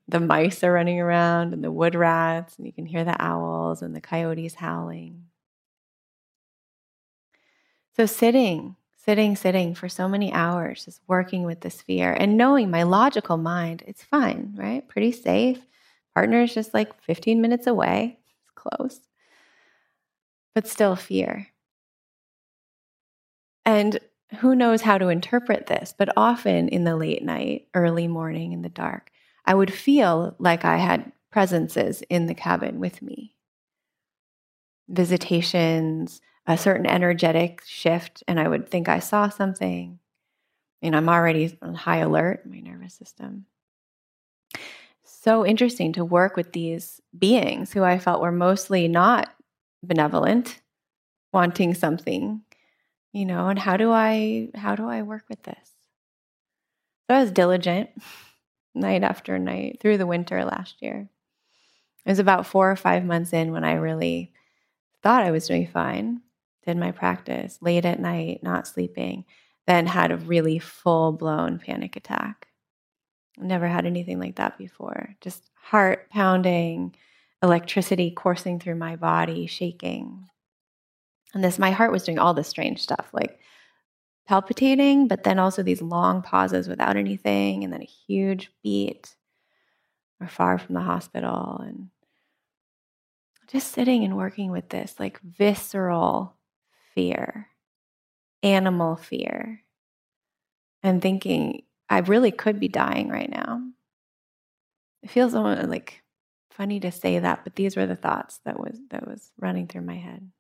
The 0.06 0.20
mice 0.20 0.62
are 0.62 0.72
running 0.72 1.00
around 1.00 1.54
and 1.54 1.64
the 1.64 1.72
wood 1.72 1.94
rats, 1.94 2.56
and 2.56 2.66
you 2.66 2.72
can 2.72 2.86
hear 2.86 3.04
the 3.04 3.20
owls 3.20 3.82
and 3.82 3.96
the 3.96 4.00
coyotes 4.00 4.54
howling. 4.54 5.24
So, 7.96 8.06
sitting 8.06 8.76
sitting, 9.04 9.34
sitting 9.34 9.74
for 9.74 9.88
so 9.88 10.08
many 10.08 10.32
hours, 10.32 10.84
just 10.84 11.00
working 11.08 11.42
with 11.42 11.60
this 11.60 11.80
fear 11.82 12.12
and 12.12 12.36
knowing 12.36 12.70
my 12.70 12.84
logical 12.84 13.36
mind, 13.36 13.82
it's 13.86 14.02
fine, 14.02 14.54
right? 14.56 14.86
Pretty 14.88 15.12
safe. 15.12 15.58
Partner 16.14 16.42
is 16.42 16.54
just 16.54 16.72
like 16.72 17.00
15 17.02 17.40
minutes 17.40 17.66
away. 17.66 18.18
It's 18.42 18.52
close. 18.54 19.00
But 20.54 20.68
still 20.68 20.94
fear. 20.94 21.48
And 23.64 23.98
who 24.38 24.54
knows 24.54 24.82
how 24.82 24.98
to 24.98 25.08
interpret 25.08 25.66
this, 25.66 25.94
but 25.96 26.12
often 26.16 26.68
in 26.68 26.84
the 26.84 26.96
late 26.96 27.22
night, 27.22 27.68
early 27.74 28.08
morning, 28.08 28.52
in 28.52 28.62
the 28.62 28.68
dark, 28.68 29.10
I 29.44 29.54
would 29.54 29.72
feel 29.72 30.36
like 30.38 30.64
I 30.64 30.76
had 30.76 31.12
presences 31.30 32.02
in 32.08 32.26
the 32.26 32.34
cabin 32.34 32.78
with 32.78 33.02
me. 33.02 33.34
Visitations, 34.88 36.20
a 36.46 36.58
certain 36.58 36.86
energetic 36.86 37.62
shift 37.66 38.22
and 38.26 38.40
I 38.40 38.48
would 38.48 38.68
think 38.68 38.88
I 38.88 38.98
saw 38.98 39.28
something. 39.28 39.98
And 40.80 40.96
I'm 40.96 41.08
already 41.08 41.56
on 41.62 41.74
high 41.74 41.98
alert, 41.98 42.44
my 42.44 42.58
nervous 42.58 42.94
system. 42.94 43.46
So 45.04 45.46
interesting 45.46 45.92
to 45.92 46.04
work 46.04 46.36
with 46.36 46.52
these 46.52 47.00
beings 47.16 47.72
who 47.72 47.84
I 47.84 47.98
felt 47.98 48.20
were 48.20 48.32
mostly 48.32 48.88
not 48.88 49.32
benevolent, 49.84 50.60
wanting 51.32 51.74
something, 51.74 52.42
you 53.12 53.24
know, 53.24 53.46
and 53.48 53.58
how 53.58 53.76
do 53.76 53.92
I 53.92 54.48
how 54.56 54.74
do 54.74 54.88
I 54.88 55.02
work 55.02 55.22
with 55.28 55.44
this? 55.44 55.70
So 57.08 57.16
I 57.16 57.20
was 57.20 57.30
diligent 57.30 57.90
night 58.74 59.04
after 59.04 59.38
night 59.38 59.78
through 59.80 59.98
the 59.98 60.06
winter 60.06 60.44
last 60.44 60.82
year. 60.82 61.08
It 62.04 62.10
was 62.10 62.18
about 62.18 62.46
four 62.46 62.68
or 62.68 62.76
five 62.76 63.04
months 63.04 63.32
in 63.32 63.52
when 63.52 63.62
I 63.62 63.74
really 63.74 64.32
thought 65.04 65.22
I 65.22 65.30
was 65.30 65.46
doing 65.46 65.68
fine 65.68 66.22
did 66.64 66.76
my 66.76 66.92
practice 66.92 67.58
late 67.60 67.84
at 67.84 68.00
night, 68.00 68.40
not 68.42 68.66
sleeping, 68.66 69.24
then 69.66 69.86
had 69.86 70.10
a 70.10 70.16
really 70.16 70.58
full 70.58 71.12
blown 71.12 71.58
panic 71.58 71.96
attack. 71.96 72.48
Never 73.38 73.66
had 73.66 73.86
anything 73.86 74.20
like 74.20 74.36
that 74.36 74.58
before. 74.58 75.14
Just 75.20 75.50
heart 75.54 76.10
pounding, 76.10 76.94
electricity 77.42 78.10
coursing 78.10 78.60
through 78.60 78.76
my 78.76 78.96
body, 78.96 79.46
shaking. 79.46 80.28
And 81.34 81.42
this, 81.42 81.58
my 81.58 81.70
heart 81.70 81.92
was 81.92 82.04
doing 82.04 82.18
all 82.18 82.34
this 82.34 82.48
strange 82.48 82.80
stuff, 82.80 83.08
like 83.12 83.38
palpitating, 84.26 85.08
but 85.08 85.24
then 85.24 85.38
also 85.38 85.62
these 85.62 85.82
long 85.82 86.22
pauses 86.22 86.68
without 86.68 86.96
anything, 86.96 87.64
and 87.64 87.72
then 87.72 87.82
a 87.82 87.86
huge 88.06 88.52
beat. 88.62 89.16
We're 90.20 90.28
far 90.28 90.58
from 90.58 90.74
the 90.74 90.82
hospital, 90.82 91.60
and 91.64 91.88
just 93.48 93.72
sitting 93.72 94.04
and 94.04 94.16
working 94.16 94.50
with 94.50 94.68
this, 94.68 94.94
like 95.00 95.20
visceral 95.20 96.36
fear, 96.94 97.48
animal 98.42 98.96
fear, 98.96 99.62
and 100.82 101.00
thinking, 101.00 101.62
I 101.88 101.98
really 101.98 102.30
could 102.30 102.58
be 102.58 102.68
dying 102.68 103.08
right 103.08 103.30
now. 103.30 103.62
It 105.02 105.10
feels 105.10 105.34
like 105.34 106.02
funny 106.50 106.80
to 106.80 106.92
say 106.92 107.18
that, 107.18 107.44
but 107.44 107.56
these 107.56 107.76
were 107.76 107.86
the 107.86 107.96
thoughts 107.96 108.40
that 108.44 108.58
was 108.58 108.78
that 108.90 109.06
was 109.06 109.32
running 109.38 109.66
through 109.66 109.82
my 109.82 109.96
head, 109.96 110.18
in 110.20 110.30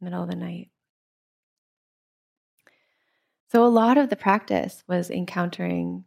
the 0.00 0.04
middle 0.06 0.22
of 0.22 0.30
the 0.30 0.36
night. 0.36 0.70
So 3.50 3.64
a 3.64 3.68
lot 3.68 3.96
of 3.96 4.10
the 4.10 4.16
practice 4.16 4.82
was 4.88 5.10
encountering 5.10 6.04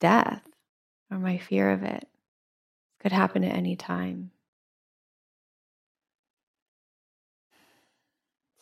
death 0.00 0.46
or 1.10 1.18
my 1.18 1.38
fear 1.38 1.70
of 1.70 1.82
it. 1.82 2.06
Could 3.00 3.12
happen 3.12 3.44
at 3.44 3.56
any 3.56 3.76
time. 3.76 4.32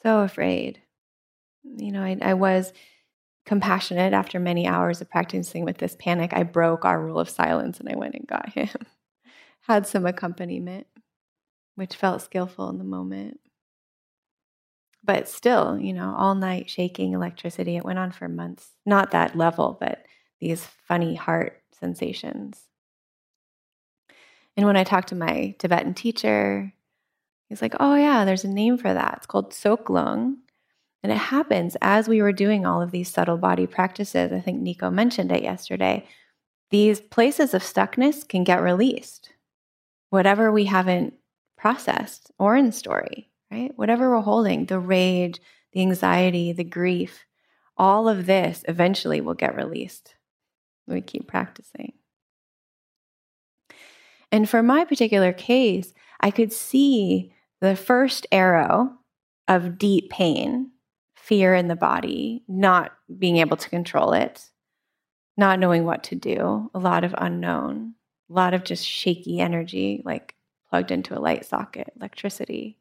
So 0.02 0.20
afraid. 0.20 0.80
You 1.64 1.92
know, 1.92 2.02
I, 2.02 2.16
I 2.22 2.34
was 2.34 2.72
compassionate 3.44 4.12
after 4.12 4.38
many 4.38 4.66
hours 4.66 5.00
of 5.00 5.08
practicing 5.08 5.64
with 5.64 5.78
this 5.78 5.96
panic. 5.98 6.32
I 6.34 6.42
broke 6.42 6.84
our 6.84 7.00
rule 7.00 7.18
of 7.18 7.30
silence 7.30 7.80
and 7.80 7.88
I 7.88 7.96
went 7.96 8.14
and 8.14 8.26
got 8.26 8.48
him. 8.54 8.70
Had 9.62 9.86
some 9.86 10.06
accompaniment, 10.06 10.86
which 11.74 11.96
felt 11.96 12.22
skillful 12.22 12.68
in 12.68 12.78
the 12.78 12.84
moment. 12.84 13.40
But 15.02 15.28
still, 15.28 15.78
you 15.78 15.92
know, 15.92 16.14
all 16.16 16.34
night 16.34 16.68
shaking 16.68 17.12
electricity. 17.12 17.76
It 17.76 17.84
went 17.84 17.98
on 17.98 18.10
for 18.10 18.28
months. 18.28 18.70
Not 18.84 19.12
that 19.12 19.36
level, 19.36 19.76
but 19.78 20.04
these 20.40 20.64
funny 20.64 21.14
heart 21.14 21.62
sensations. 21.72 22.64
And 24.56 24.66
when 24.66 24.76
I 24.76 24.84
talked 24.84 25.08
to 25.08 25.14
my 25.14 25.54
Tibetan 25.58 25.94
teacher, 25.94 26.72
He's 27.48 27.62
like, 27.62 27.74
oh, 27.78 27.94
yeah, 27.94 28.24
there's 28.24 28.44
a 28.44 28.48
name 28.48 28.76
for 28.76 28.92
that. 28.92 29.14
It's 29.18 29.26
called 29.26 29.52
Soklung. 29.52 30.36
And 31.02 31.12
it 31.12 31.18
happens 31.18 31.76
as 31.80 32.08
we 32.08 32.20
were 32.20 32.32
doing 32.32 32.66
all 32.66 32.82
of 32.82 32.90
these 32.90 33.08
subtle 33.08 33.36
body 33.36 33.66
practices. 33.66 34.32
I 34.32 34.40
think 34.40 34.60
Nico 34.60 34.90
mentioned 34.90 35.30
it 35.30 35.42
yesterday. 35.42 36.08
These 36.70 37.00
places 37.00 37.54
of 37.54 37.62
stuckness 37.62 38.26
can 38.26 38.42
get 38.42 38.60
released. 38.60 39.30
Whatever 40.10 40.50
we 40.50 40.64
haven't 40.64 41.14
processed 41.56 42.32
or 42.38 42.56
in 42.56 42.72
story, 42.72 43.30
right? 43.50 43.72
Whatever 43.76 44.10
we're 44.10 44.22
holding, 44.22 44.66
the 44.66 44.80
rage, 44.80 45.40
the 45.72 45.82
anxiety, 45.82 46.52
the 46.52 46.64
grief, 46.64 47.24
all 47.76 48.08
of 48.08 48.26
this 48.26 48.64
eventually 48.66 49.20
will 49.20 49.34
get 49.34 49.54
released. 49.54 50.16
We 50.88 51.00
keep 51.02 51.28
practicing. 51.28 51.92
And 54.32 54.48
for 54.48 54.62
my 54.62 54.84
particular 54.84 55.32
case, 55.32 55.92
I 56.20 56.30
could 56.30 56.52
see 56.52 57.32
the 57.60 57.76
first 57.76 58.26
arrow 58.30 58.92
of 59.48 59.78
deep 59.78 60.10
pain, 60.10 60.72
fear 61.14 61.54
in 61.54 61.68
the 61.68 61.76
body, 61.76 62.42
not 62.48 62.92
being 63.18 63.38
able 63.38 63.56
to 63.56 63.70
control 63.70 64.12
it, 64.12 64.50
not 65.36 65.58
knowing 65.58 65.84
what 65.84 66.02
to 66.04 66.14
do, 66.14 66.70
a 66.74 66.78
lot 66.78 67.04
of 67.04 67.14
unknown, 67.18 67.94
a 68.30 68.32
lot 68.32 68.54
of 68.54 68.64
just 68.64 68.86
shaky 68.86 69.40
energy, 69.40 70.02
like 70.04 70.34
plugged 70.68 70.90
into 70.90 71.16
a 71.16 71.20
light 71.20 71.44
socket, 71.44 71.92
electricity. 71.96 72.78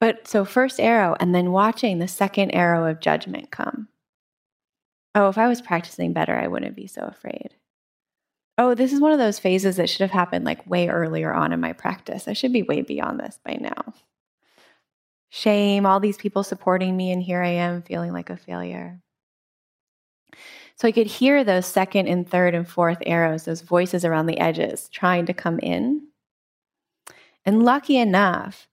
But 0.00 0.26
so, 0.26 0.44
first 0.44 0.80
arrow, 0.80 1.14
and 1.20 1.34
then 1.34 1.52
watching 1.52 1.98
the 1.98 2.08
second 2.08 2.52
arrow 2.52 2.90
of 2.90 3.00
judgment 3.00 3.50
come. 3.50 3.88
Oh, 5.14 5.28
if 5.28 5.36
I 5.36 5.48
was 5.48 5.60
practicing 5.60 6.12
better, 6.12 6.38
I 6.38 6.46
wouldn't 6.46 6.76
be 6.76 6.86
so 6.86 7.02
afraid. 7.02 7.54
Oh, 8.62 8.74
this 8.74 8.92
is 8.92 9.00
one 9.00 9.12
of 9.12 9.18
those 9.18 9.38
phases 9.38 9.76
that 9.76 9.88
should 9.88 10.02
have 10.02 10.10
happened 10.10 10.44
like 10.44 10.68
way 10.68 10.90
earlier 10.90 11.32
on 11.32 11.54
in 11.54 11.60
my 11.60 11.72
practice. 11.72 12.28
I 12.28 12.34
should 12.34 12.52
be 12.52 12.62
way 12.62 12.82
beyond 12.82 13.18
this 13.18 13.38
by 13.42 13.54
now. 13.54 13.94
Shame, 15.30 15.86
all 15.86 15.98
these 15.98 16.18
people 16.18 16.44
supporting 16.44 16.94
me, 16.94 17.10
and 17.10 17.22
here 17.22 17.42
I 17.42 17.52
am 17.52 17.80
feeling 17.80 18.12
like 18.12 18.28
a 18.28 18.36
failure. 18.36 19.00
So 20.76 20.86
I 20.86 20.92
could 20.92 21.06
hear 21.06 21.42
those 21.42 21.64
second 21.64 22.08
and 22.08 22.28
third 22.28 22.54
and 22.54 22.68
fourth 22.68 22.98
arrows, 23.06 23.44
those 23.44 23.62
voices 23.62 24.04
around 24.04 24.26
the 24.26 24.38
edges 24.38 24.90
trying 24.90 25.24
to 25.24 25.32
come 25.32 25.58
in. 25.60 26.08
And 27.46 27.62
lucky 27.62 27.96
enough, 27.96 28.68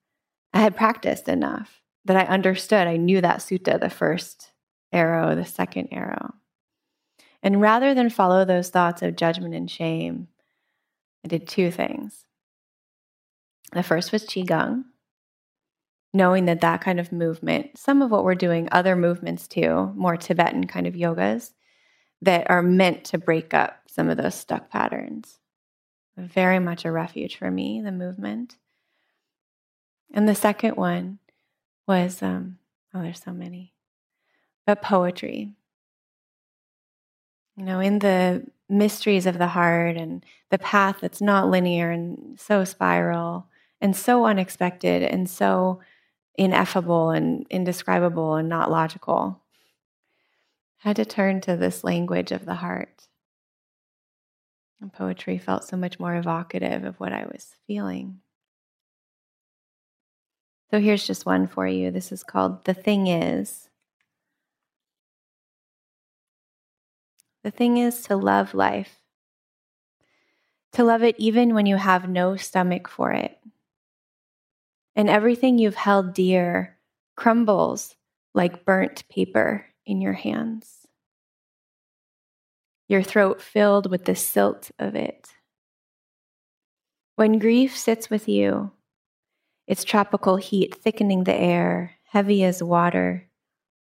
I 0.53 0.59
had 0.59 0.75
practiced 0.75 1.29
enough 1.29 1.81
that 2.03 2.17
I 2.17 2.25
understood. 2.25 2.87
I 2.87 2.97
knew 2.97 3.21
that 3.21 3.39
sutta, 3.39 3.79
the 3.79 3.89
first 3.89 4.51
arrow, 4.91 5.33
the 5.33 5.45
second 5.45 5.87
arrow. 5.93 6.33
And 7.43 7.61
rather 7.61 7.93
than 7.93 8.09
follow 8.09 8.45
those 8.45 8.69
thoughts 8.69 9.01
of 9.01 9.15
judgment 9.15 9.53
and 9.53 9.69
shame, 9.69 10.27
I 11.23 11.27
did 11.27 11.47
two 11.47 11.71
things. 11.71 12.25
The 13.73 13.83
first 13.83 14.11
was 14.11 14.25
Qigong, 14.25 14.85
knowing 16.13 16.45
that 16.45 16.61
that 16.61 16.81
kind 16.81 16.99
of 16.99 17.11
movement, 17.11 17.77
some 17.77 18.01
of 18.01 18.11
what 18.11 18.23
we're 18.23 18.35
doing, 18.35 18.69
other 18.71 18.95
movements 18.95 19.47
too, 19.47 19.91
more 19.95 20.17
Tibetan 20.17 20.67
kind 20.67 20.87
of 20.87 20.93
yogas, 20.93 21.53
that 22.21 22.49
are 22.49 22.63
meant 22.63 23.03
to 23.05 23.17
break 23.17 23.53
up 23.53 23.81
some 23.87 24.09
of 24.09 24.17
those 24.17 24.35
stuck 24.35 24.69
patterns. 24.69 25.37
Very 26.17 26.59
much 26.59 26.85
a 26.85 26.91
refuge 26.91 27.35
for 27.35 27.51
me, 27.51 27.81
the 27.81 27.91
movement. 27.91 28.57
And 30.13 30.27
the 30.27 30.33
second 30.33 30.75
one 30.75 31.19
was, 31.87 32.23
um, 32.23 32.57
oh, 32.93 33.01
there's 33.01 33.21
so 33.21 33.33
many, 33.33 33.73
but 34.65 34.81
poetry. 34.81 35.51
You 37.57 37.63
know, 37.63 37.79
in 37.79 37.99
the 37.99 38.45
mysteries 38.69 39.25
of 39.25 39.37
the 39.37 39.47
heart 39.47 39.97
and 39.97 40.23
the 40.51 40.59
path 40.59 40.97
that's 41.01 41.21
not 41.21 41.49
linear 41.49 41.91
and 41.91 42.39
so 42.39 42.63
spiral 42.63 43.47
and 43.81 43.95
so 43.95 44.25
unexpected 44.25 45.03
and 45.03 45.29
so 45.29 45.81
ineffable 46.35 47.09
and 47.09 47.45
indescribable 47.49 48.35
and 48.35 48.47
not 48.47 48.69
logical 48.69 49.41
I 50.83 50.89
had 50.89 50.95
to 50.97 51.05
turn 51.05 51.41
to 51.41 51.57
this 51.57 51.83
language 51.83 52.31
of 52.31 52.45
the 52.45 52.55
heart. 52.55 53.07
And 54.79 54.93
poetry 54.93 55.37
felt 55.37 55.63
so 55.63 55.75
much 55.75 55.99
more 55.99 56.15
evocative 56.15 56.83
of 56.83 56.99
what 56.99 57.13
I 57.13 57.25
was 57.25 57.55
feeling. 57.65 58.19
So 60.69 60.79
here's 60.79 61.07
just 61.07 61.25
one 61.25 61.47
for 61.47 61.67
you. 61.67 61.89
This 61.89 62.11
is 62.11 62.23
called 62.23 62.65
The 62.65 62.73
Thing 62.73 63.07
Is. 63.07 63.66
The 67.43 67.51
thing 67.51 67.77
is 67.77 68.01
to 68.03 68.17
love 68.17 68.53
life, 68.53 69.01
to 70.73 70.83
love 70.83 71.03
it 71.03 71.15
even 71.17 71.53
when 71.53 71.65
you 71.65 71.77
have 71.77 72.09
no 72.09 72.35
stomach 72.35 72.87
for 72.87 73.11
it. 73.11 73.37
And 74.95 75.09
everything 75.09 75.57
you've 75.57 75.75
held 75.75 76.13
dear 76.13 76.77
crumbles 77.15 77.95
like 78.33 78.65
burnt 78.65 79.07
paper 79.09 79.65
in 79.85 80.01
your 80.01 80.13
hands. 80.13 80.87
Your 82.87 83.03
throat 83.03 83.41
filled 83.41 83.89
with 83.89 84.05
the 84.05 84.15
silt 84.15 84.71
of 84.79 84.95
it. 84.95 85.29
When 87.15 87.39
grief 87.39 87.75
sits 87.75 88.09
with 88.09 88.27
you, 88.29 88.71
its 89.65 89.83
tropical 89.83 90.37
heat 90.37 90.75
thickening 90.75 91.25
the 91.25 91.35
air, 91.35 91.95
heavy 92.05 92.43
as 92.43 92.63
water, 92.63 93.27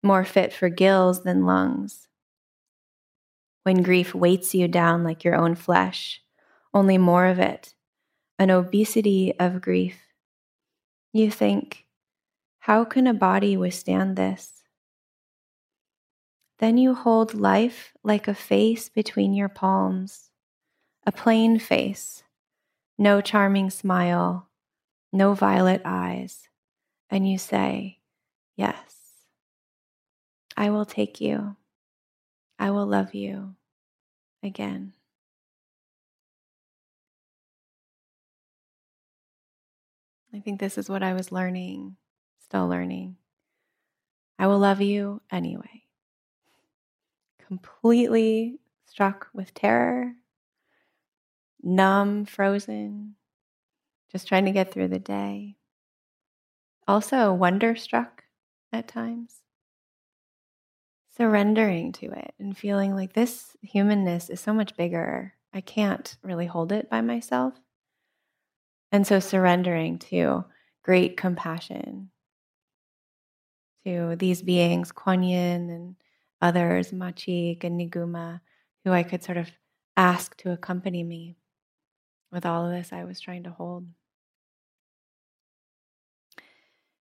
more 0.02 0.24
fit 0.24 0.52
for 0.52 0.68
gills 0.68 1.24
than 1.24 1.46
lungs. 1.46 2.08
When 3.62 3.82
grief 3.82 4.14
weights 4.14 4.54
you 4.54 4.66
down 4.68 5.04
like 5.04 5.24
your 5.24 5.36
own 5.36 5.54
flesh, 5.54 6.20
only 6.74 6.98
more 6.98 7.26
of 7.26 7.38
it, 7.38 7.74
an 8.38 8.50
obesity 8.50 9.34
of 9.38 9.60
grief. 9.60 9.98
You 11.12 11.30
think, 11.30 11.86
how 12.60 12.84
can 12.84 13.06
a 13.06 13.14
body 13.14 13.56
withstand 13.56 14.16
this? 14.16 14.62
Then 16.58 16.78
you 16.78 16.94
hold 16.94 17.34
life 17.34 17.92
like 18.02 18.28
a 18.28 18.34
face 18.34 18.88
between 18.88 19.34
your 19.34 19.48
palms, 19.48 20.30
a 21.04 21.12
plain 21.12 21.58
face, 21.58 22.22
no 22.98 23.20
charming 23.20 23.68
smile, 23.68 24.48
no 25.12 25.34
violet 25.34 25.82
eyes, 25.84 26.48
and 27.10 27.28
you 27.28 27.36
say, 27.36 27.98
Yes, 28.56 29.26
I 30.56 30.70
will 30.70 30.84
take 30.84 31.20
you. 31.20 31.56
I 32.62 32.70
will 32.70 32.86
love 32.86 33.14
you 33.14 33.56
again. 34.42 34.92
I 40.34 40.40
think 40.40 40.60
this 40.60 40.78
is 40.78 40.88
what 40.88 41.02
I 41.02 41.12
was 41.12 41.32
learning, 41.32 41.96
still 42.38 42.68
learning. 42.68 43.16
I 44.38 44.46
will 44.46 44.58
love 44.58 44.80
you 44.80 45.20
anyway 45.30 45.82
completely 47.52 48.58
struck 48.86 49.28
with 49.34 49.52
terror, 49.52 50.14
numb, 51.62 52.24
frozen, 52.24 53.14
just 54.10 54.26
trying 54.26 54.46
to 54.46 54.52
get 54.52 54.72
through 54.72 54.88
the 54.88 54.98
day. 54.98 55.56
Also, 56.88 57.30
wonderstruck 57.34 58.24
at 58.72 58.88
times. 58.88 59.41
Surrendering 61.16 61.92
to 61.92 62.06
it 62.06 62.34
and 62.38 62.56
feeling 62.56 62.94
like 62.94 63.12
this 63.12 63.54
humanness 63.60 64.30
is 64.30 64.40
so 64.40 64.54
much 64.54 64.76
bigger. 64.76 65.34
I 65.52 65.60
can't 65.60 66.16
really 66.22 66.46
hold 66.46 66.72
it 66.72 66.88
by 66.88 67.02
myself. 67.02 67.54
And 68.90 69.06
so 69.06 69.20
surrendering 69.20 69.98
to 70.10 70.44
great 70.82 71.16
compassion 71.16 72.10
to 73.84 74.16
these 74.16 74.42
beings, 74.42 74.92
Kuan 74.92 75.22
Yin 75.22 75.70
and 75.70 75.96
others, 76.40 76.92
Machik 76.92 77.64
and 77.64 77.78
Niguma, 77.78 78.40
who 78.84 78.92
I 78.92 79.02
could 79.02 79.22
sort 79.22 79.38
of 79.38 79.50
ask 79.96 80.36
to 80.38 80.52
accompany 80.52 81.02
me 81.04 81.36
with 82.30 82.46
all 82.46 82.64
of 82.64 82.72
this 82.72 82.92
I 82.92 83.04
was 83.04 83.20
trying 83.20 83.44
to 83.44 83.50
hold. 83.50 83.86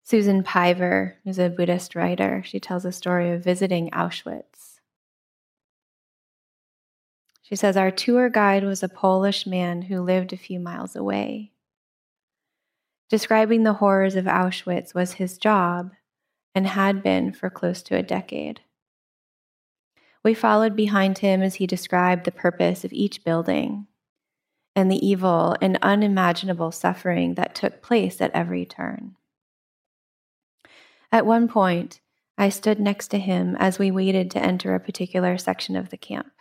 Susan 0.09 0.41
Piver, 0.41 1.17
who's 1.23 1.37
a 1.37 1.51
Buddhist 1.51 1.93
writer, 1.93 2.41
she 2.43 2.59
tells 2.59 2.83
a 2.83 2.91
story 2.91 3.29
of 3.29 3.43
visiting 3.43 3.91
Auschwitz. 3.91 4.79
She 7.43 7.55
says, 7.55 7.77
Our 7.77 7.91
tour 7.91 8.27
guide 8.27 8.63
was 8.63 8.81
a 8.81 8.89
Polish 8.89 9.45
man 9.45 9.83
who 9.83 10.01
lived 10.01 10.33
a 10.33 10.37
few 10.37 10.59
miles 10.59 10.95
away. 10.95 11.51
Describing 13.07 13.61
the 13.61 13.73
horrors 13.73 14.15
of 14.15 14.25
Auschwitz 14.25 14.95
was 14.95 15.13
his 15.13 15.37
job 15.37 15.91
and 16.55 16.65
had 16.65 17.03
been 17.03 17.31
for 17.31 17.51
close 17.51 17.83
to 17.83 17.95
a 17.95 18.01
decade. 18.01 18.61
We 20.23 20.33
followed 20.33 20.75
behind 20.75 21.19
him 21.19 21.43
as 21.43 21.55
he 21.55 21.67
described 21.67 22.25
the 22.25 22.31
purpose 22.31 22.83
of 22.83 22.91
each 22.91 23.23
building 23.23 23.85
and 24.75 24.91
the 24.91 25.07
evil 25.07 25.55
and 25.61 25.77
unimaginable 25.83 26.71
suffering 26.71 27.35
that 27.35 27.53
took 27.53 27.83
place 27.83 28.19
at 28.21 28.31
every 28.33 28.65
turn. 28.65 29.15
At 31.11 31.25
one 31.25 31.47
point, 31.47 32.01
I 32.37 32.49
stood 32.49 32.79
next 32.79 33.07
to 33.09 33.19
him 33.19 33.55
as 33.57 33.79
we 33.79 33.91
waited 33.91 34.29
to 34.31 34.41
enter 34.41 34.75
a 34.75 34.79
particular 34.79 35.37
section 35.37 35.75
of 35.75 35.89
the 35.89 35.97
camp. 35.97 36.31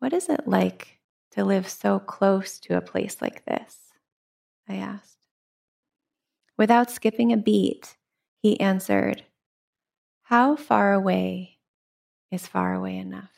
What 0.00 0.12
is 0.12 0.28
it 0.28 0.46
like 0.46 0.98
to 1.32 1.44
live 1.44 1.68
so 1.68 1.98
close 1.98 2.58
to 2.60 2.76
a 2.76 2.82
place 2.82 3.22
like 3.22 3.44
this? 3.44 3.92
I 4.68 4.74
asked. 4.76 5.16
Without 6.56 6.90
skipping 6.90 7.32
a 7.32 7.36
beat, 7.36 7.96
he 8.42 8.60
answered, 8.60 9.24
How 10.24 10.56
far 10.56 10.92
away 10.92 11.58
is 12.30 12.46
far 12.46 12.74
away 12.74 12.96
enough. 12.96 13.30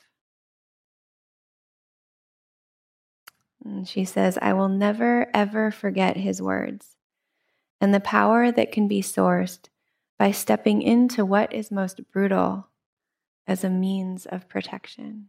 And 3.63 3.87
she 3.87 4.07
says, 4.07 4.39
I 4.41 4.55
will 4.55 4.71
never, 4.71 5.31
ever 5.35 5.71
forget 5.71 6.17
his 6.17 6.41
words 6.41 6.97
and 7.81 7.95
the 7.95 8.01
power 8.01 8.53
that 8.53 8.73
can 8.73 8.89
be 8.89 9.03
sourced 9.03 9.69
by 10.19 10.31
stepping 10.31 10.83
into 10.83 11.25
what 11.25 11.53
is 11.53 11.71
most 11.71 12.01
brutal 12.13 12.69
as 13.47 13.65
a 13.65 13.71
means 13.71 14.27
of 14.27 14.49
protection. 14.49 15.29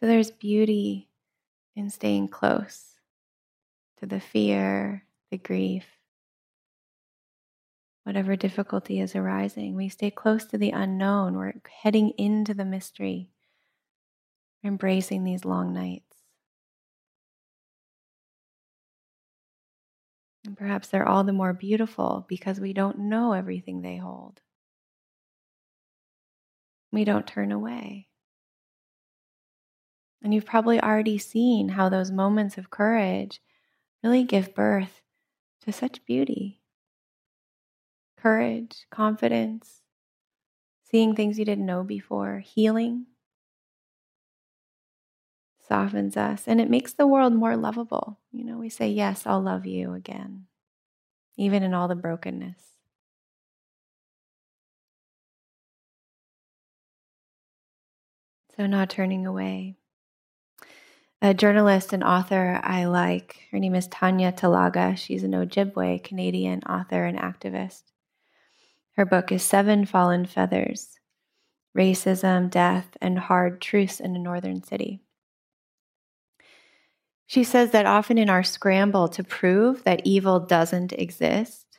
So 0.00 0.06
there's 0.06 0.30
beauty 0.30 1.08
in 1.76 1.90
staying 1.90 2.28
close 2.28 2.96
to 3.98 4.06
the 4.06 4.20
fear, 4.20 5.04
the 5.30 5.38
grief, 5.38 5.84
whatever 8.04 8.34
difficulty 8.34 8.98
is 9.00 9.14
arising. 9.14 9.76
We 9.76 9.88
stay 9.88 10.10
close 10.10 10.44
to 10.46 10.58
the 10.58 10.70
unknown. 10.70 11.36
We're 11.36 11.54
heading 11.82 12.10
into 12.16 12.54
the 12.54 12.64
mystery, 12.64 13.30
embracing 14.64 15.24
these 15.24 15.44
long 15.44 15.72
nights. 15.72 16.09
And 20.44 20.56
perhaps 20.56 20.88
they're 20.88 21.08
all 21.08 21.24
the 21.24 21.32
more 21.32 21.52
beautiful 21.52 22.24
because 22.28 22.58
we 22.58 22.72
don't 22.72 22.98
know 22.98 23.32
everything 23.32 23.82
they 23.82 23.96
hold. 23.96 24.40
We 26.92 27.04
don't 27.04 27.26
turn 27.26 27.52
away. 27.52 28.08
And 30.22 30.34
you've 30.34 30.46
probably 30.46 30.80
already 30.80 31.18
seen 31.18 31.70
how 31.70 31.88
those 31.88 32.10
moments 32.10 32.58
of 32.58 32.70
courage 32.70 33.40
really 34.02 34.24
give 34.24 34.54
birth 34.54 35.02
to 35.62 35.72
such 35.72 36.04
beauty 36.04 36.60
courage, 38.20 38.86
confidence, 38.90 39.80
seeing 40.90 41.14
things 41.14 41.38
you 41.38 41.44
didn't 41.44 41.64
know 41.64 41.82
before, 41.82 42.40
healing 42.40 43.06
softens 45.70 46.16
us 46.16 46.48
and 46.48 46.60
it 46.60 46.68
makes 46.68 46.92
the 46.92 47.06
world 47.06 47.32
more 47.32 47.56
lovable. 47.56 48.18
You 48.32 48.44
know, 48.44 48.58
we 48.58 48.68
say, 48.68 48.88
Yes, 48.88 49.22
I'll 49.24 49.40
love 49.40 49.66
you 49.66 49.94
again, 49.94 50.46
even 51.36 51.62
in 51.62 51.74
all 51.74 51.86
the 51.86 51.94
brokenness. 51.94 52.60
So, 58.56 58.66
not 58.66 58.90
turning 58.90 59.26
away. 59.26 59.76
A 61.22 61.34
journalist 61.34 61.92
and 61.92 62.02
author 62.02 62.60
I 62.64 62.86
like, 62.86 63.42
her 63.52 63.60
name 63.60 63.76
is 63.76 63.86
Tanya 63.86 64.32
Talaga. 64.32 64.96
She's 64.96 65.22
an 65.22 65.32
Ojibwe 65.32 66.02
Canadian 66.02 66.64
author 66.64 67.04
and 67.04 67.16
activist. 67.16 67.84
Her 68.96 69.06
book 69.06 69.30
is 69.30 69.44
Seven 69.44 69.86
Fallen 69.86 70.26
Feathers 70.26 70.98
Racism, 71.78 72.50
Death, 72.50 72.96
and 73.00 73.20
Hard 73.20 73.60
Truths 73.60 74.00
in 74.00 74.16
a 74.16 74.18
Northern 74.18 74.64
City. 74.64 75.00
She 77.30 77.44
says 77.44 77.70
that 77.70 77.86
often 77.86 78.18
in 78.18 78.28
our 78.28 78.42
scramble 78.42 79.06
to 79.10 79.22
prove 79.22 79.84
that 79.84 80.02
evil 80.04 80.40
doesn't 80.40 80.92
exist, 80.92 81.78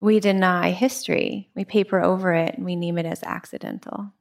we 0.00 0.18
deny 0.18 0.70
history, 0.70 1.50
we 1.54 1.66
paper 1.66 2.00
over 2.00 2.32
it, 2.32 2.54
and 2.54 2.64
we 2.64 2.74
name 2.74 2.96
it 2.96 3.04
as 3.04 3.22
accidental. 3.22 4.14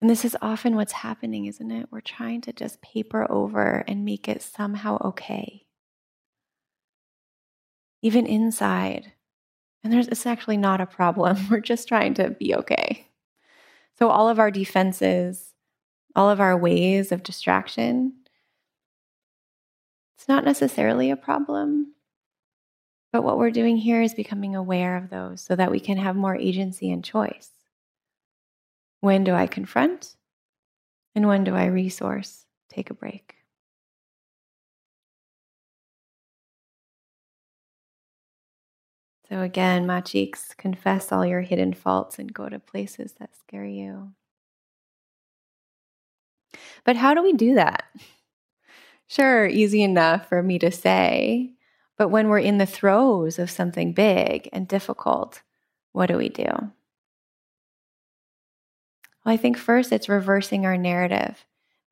And 0.00 0.08
this 0.08 0.24
is 0.24 0.36
often 0.40 0.76
what's 0.76 0.92
happening, 0.92 1.46
isn't 1.46 1.72
it? 1.72 1.88
We're 1.90 2.00
trying 2.00 2.42
to 2.42 2.52
just 2.52 2.80
paper 2.80 3.26
over 3.28 3.82
and 3.88 4.04
make 4.04 4.28
it 4.28 4.40
somehow 4.40 4.98
okay. 5.06 5.66
Even 8.02 8.24
inside. 8.24 9.14
And 9.82 9.92
there's 9.92 10.06
it's 10.06 10.26
actually 10.26 10.58
not 10.58 10.80
a 10.80 10.86
problem. 10.86 11.36
We're 11.50 11.58
just 11.58 11.88
trying 11.88 12.14
to 12.14 12.30
be 12.30 12.54
okay. 12.54 13.08
So 13.98 14.10
all 14.10 14.28
of 14.28 14.38
our 14.38 14.52
defenses, 14.52 15.47
all 16.16 16.30
of 16.30 16.40
our 16.40 16.56
ways 16.56 17.12
of 17.12 17.22
distraction, 17.22 18.12
it's 20.16 20.28
not 20.28 20.44
necessarily 20.44 21.10
a 21.10 21.16
problem. 21.16 21.94
But 23.12 23.22
what 23.22 23.38
we're 23.38 23.50
doing 23.50 23.76
here 23.76 24.02
is 24.02 24.14
becoming 24.14 24.54
aware 24.54 24.96
of 24.96 25.10
those 25.10 25.40
so 25.40 25.56
that 25.56 25.70
we 25.70 25.80
can 25.80 25.96
have 25.96 26.16
more 26.16 26.36
agency 26.36 26.90
and 26.90 27.04
choice. 27.04 27.50
When 29.00 29.24
do 29.24 29.32
I 29.32 29.46
confront? 29.46 30.16
And 31.14 31.26
when 31.26 31.44
do 31.44 31.54
I 31.54 31.66
resource? 31.66 32.46
Take 32.68 32.90
a 32.90 32.94
break. 32.94 33.36
So 39.28 39.42
again, 39.42 39.86
Machiks, 39.86 40.56
confess 40.56 41.12
all 41.12 41.24
your 41.24 41.42
hidden 41.42 41.74
faults 41.74 42.18
and 42.18 42.32
go 42.32 42.48
to 42.48 42.58
places 42.58 43.14
that 43.20 43.36
scare 43.36 43.66
you. 43.66 44.12
But 46.84 46.96
how 46.96 47.14
do 47.14 47.22
we 47.22 47.32
do 47.32 47.54
that? 47.54 47.84
Sure, 49.06 49.46
easy 49.46 49.82
enough 49.82 50.28
for 50.28 50.42
me 50.42 50.58
to 50.58 50.70
say, 50.70 51.52
but 51.96 52.08
when 52.08 52.28
we're 52.28 52.38
in 52.38 52.58
the 52.58 52.66
throes 52.66 53.38
of 53.38 53.50
something 53.50 53.92
big 53.92 54.48
and 54.52 54.68
difficult, 54.68 55.42
what 55.92 56.06
do 56.06 56.16
we 56.16 56.28
do? 56.28 56.44
Well, 56.44 56.72
I 59.24 59.36
think 59.36 59.56
first 59.56 59.92
it's 59.92 60.08
reversing 60.08 60.64
our 60.64 60.76
narrative 60.76 61.44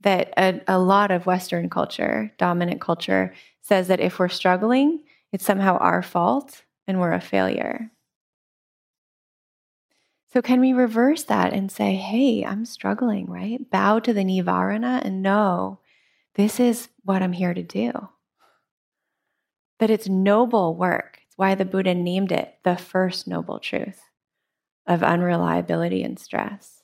that 0.03 0.33
a, 0.37 0.61
a, 0.69 0.79
lot 0.79 1.11
of 1.11 1.27
Western 1.27 1.71
culture, 1.71 2.33
dominant 2.39 2.81
culture, 2.81 3.35
says 3.63 3.89
that 3.89 4.01
if 4.01 4.19
we're 4.19 4.29
struggling, 4.29 5.03
it's 5.33 5.45
somehow 5.45 5.79
our 5.79 6.03
fault 6.03 6.63
and 6.87 7.01
we're 7.01 7.13
a 7.13 7.21
failure. 7.21 7.91
So, 10.29 10.43
can 10.43 10.61
we 10.61 10.73
reverse 10.73 11.25
that 11.25 11.53
and 11.53 11.71
say, 11.71 11.95
hey, 11.95 12.45
I'm 12.45 12.65
struggling, 12.65 13.27
right? 13.27 13.69
Bow 13.71 14.01
to 14.01 14.13
the 14.13 14.25
Nivarana 14.25 15.05
and 15.05 15.23
know 15.23 15.79
this 16.35 16.61
is 16.61 16.89
what 17.05 17.23
I'm 17.23 17.33
here 17.33 17.55
to 17.55 17.63
do. 17.63 17.93
That 19.79 19.91
it's 19.91 20.09
noble 20.09 20.75
work. 20.75 21.21
It's 21.27 21.39
why 21.39 21.55
the 21.55 21.65
Buddha 21.65 21.95
named 21.95 22.33
it 22.33 22.59
the 22.65 22.77
first 22.77 23.27
noble 23.27 23.59
truth 23.59 24.01
of 24.87 25.03
unreliability 25.03 26.03
and 26.03 26.19
stress. 26.19 26.83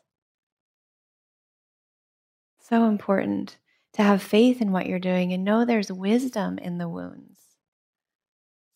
So 2.61 2.87
important 2.87 3.59
to 3.95 4.03
have 4.03 4.23
faith 4.23 4.63
in 4.63 4.73
what 4.73 4.87
you're 4.87 4.99
doing 4.99 5.33
and 5.33 5.45
know 5.45 5.65
there's 5.65 5.93
wisdom 5.93 6.59
in 6.59 6.79
the 6.79 6.89
wounds. 6.89 7.39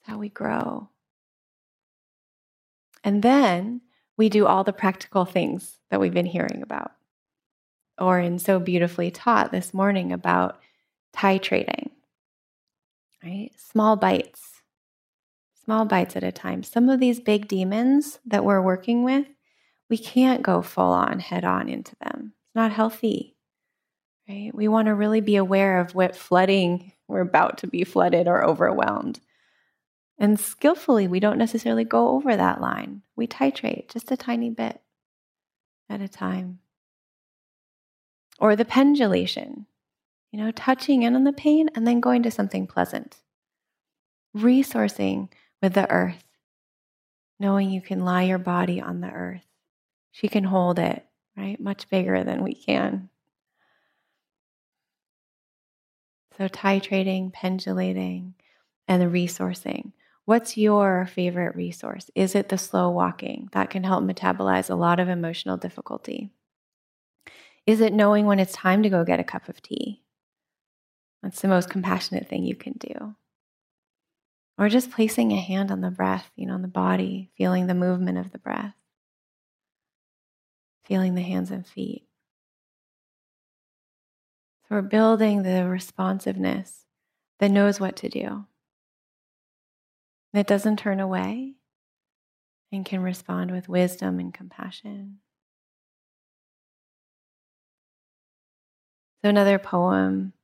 It's 0.00 0.10
how 0.10 0.18
we 0.18 0.28
grow. 0.28 0.90
And 3.02 3.22
then 3.22 3.80
we 4.16 4.28
do 4.28 4.46
all 4.46 4.64
the 4.64 4.72
practical 4.72 5.24
things 5.24 5.78
that 5.90 6.00
we've 6.00 6.14
been 6.14 6.26
hearing 6.26 6.62
about. 6.62 6.92
Oren 7.98 8.38
so 8.38 8.58
beautifully 8.58 9.10
taught 9.10 9.52
this 9.52 9.72
morning 9.72 10.12
about 10.12 10.60
titrating, 11.14 11.90
right? 13.22 13.50
Small 13.56 13.96
bites, 13.96 14.62
small 15.64 15.84
bites 15.84 16.16
at 16.16 16.22
a 16.22 16.32
time. 16.32 16.62
Some 16.62 16.88
of 16.88 17.00
these 17.00 17.20
big 17.20 17.48
demons 17.48 18.18
that 18.26 18.44
we're 18.44 18.60
working 18.60 19.02
with, 19.02 19.26
we 19.88 19.96
can't 19.98 20.42
go 20.42 20.62
full 20.62 20.84
on, 20.84 21.20
head 21.20 21.44
on 21.44 21.68
into 21.68 21.96
them. 21.96 22.34
It's 22.46 22.54
not 22.54 22.72
healthy, 22.72 23.36
right? 24.28 24.50
We 24.54 24.68
want 24.68 24.86
to 24.86 24.94
really 24.94 25.20
be 25.20 25.36
aware 25.36 25.80
of 25.80 25.94
what 25.94 26.16
flooding 26.16 26.92
we're 27.08 27.20
about 27.20 27.58
to 27.58 27.66
be 27.66 27.84
flooded 27.84 28.26
or 28.26 28.44
overwhelmed. 28.44 29.20
And 30.18 30.40
skillfully, 30.40 31.06
we 31.06 31.20
don't 31.20 31.38
necessarily 31.38 31.84
go 31.84 32.10
over 32.10 32.36
that 32.36 32.60
line. 32.60 33.02
We 33.16 33.26
titrate 33.26 33.90
just 33.90 34.10
a 34.10 34.16
tiny 34.16 34.50
bit 34.50 34.80
at 35.90 36.00
a 36.00 36.08
time. 36.08 36.60
Or 38.38 38.56
the 38.56 38.64
pendulation, 38.64 39.66
you 40.30 40.38
know, 40.38 40.50
touching 40.50 41.02
in 41.02 41.14
on 41.14 41.24
the 41.24 41.32
pain 41.32 41.68
and 41.74 41.86
then 41.86 42.00
going 42.00 42.22
to 42.22 42.30
something 42.30 42.66
pleasant. 42.66 43.16
Resourcing 44.36 45.28
with 45.62 45.74
the 45.74 45.90
earth, 45.90 46.24
knowing 47.38 47.70
you 47.70 47.80
can 47.80 48.04
lie 48.04 48.22
your 48.22 48.38
body 48.38 48.80
on 48.80 49.00
the 49.00 49.10
earth. 49.10 49.46
She 50.12 50.28
can 50.28 50.44
hold 50.44 50.78
it, 50.78 51.04
right? 51.36 51.60
Much 51.60 51.88
bigger 51.90 52.24
than 52.24 52.42
we 52.42 52.54
can. 52.54 53.10
So, 56.36 56.48
titrating, 56.48 57.32
pendulating, 57.32 58.34
and 58.86 59.00
the 59.00 59.06
resourcing. 59.06 59.92
What's 60.26 60.56
your 60.56 61.06
favorite 61.06 61.54
resource? 61.54 62.10
Is 62.16 62.34
it 62.34 62.48
the 62.48 62.58
slow 62.58 62.90
walking? 62.90 63.48
That 63.52 63.70
can 63.70 63.84
help 63.84 64.02
metabolize 64.02 64.68
a 64.68 64.74
lot 64.74 64.98
of 64.98 65.08
emotional 65.08 65.56
difficulty. 65.56 66.32
Is 67.64 67.80
it 67.80 67.92
knowing 67.92 68.26
when 68.26 68.40
it's 68.40 68.52
time 68.52 68.82
to 68.82 68.90
go 68.90 69.04
get 69.04 69.20
a 69.20 69.24
cup 69.24 69.48
of 69.48 69.62
tea? 69.62 70.02
That's 71.22 71.40
the 71.40 71.46
most 71.46 71.70
compassionate 71.70 72.28
thing 72.28 72.44
you 72.44 72.56
can 72.56 72.72
do. 72.72 73.14
Or 74.58 74.68
just 74.68 74.90
placing 74.90 75.30
a 75.30 75.40
hand 75.40 75.70
on 75.70 75.80
the 75.80 75.92
breath, 75.92 76.28
you 76.34 76.46
know, 76.46 76.54
on 76.54 76.62
the 76.62 76.68
body, 76.68 77.30
feeling 77.36 77.68
the 77.68 77.74
movement 77.74 78.18
of 78.18 78.32
the 78.32 78.38
breath, 78.38 78.74
feeling 80.86 81.14
the 81.14 81.22
hands 81.22 81.52
and 81.52 81.64
feet. 81.64 82.04
So 84.62 84.74
we're 84.74 84.82
building 84.82 85.44
the 85.44 85.68
responsiveness 85.68 86.84
that 87.38 87.52
knows 87.52 87.78
what 87.78 87.94
to 87.98 88.08
do 88.08 88.46
that 90.36 90.46
doesn't 90.46 90.78
turn 90.78 91.00
away 91.00 91.54
and 92.70 92.84
can 92.84 93.00
respond 93.00 93.50
with 93.50 93.70
wisdom 93.70 94.20
and 94.20 94.34
compassion. 94.34 95.16
So, 99.22 99.30
another 99.30 99.58
poem. 99.58 100.34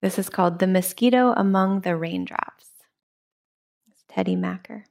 This 0.00 0.18
is 0.18 0.30
called 0.30 0.58
The 0.58 0.66
Mosquito 0.66 1.34
Among 1.36 1.82
the 1.82 1.96
Raindrops. 1.96 2.68
It's 3.90 4.04
Teddy 4.08 4.36
Macker. 4.36 4.86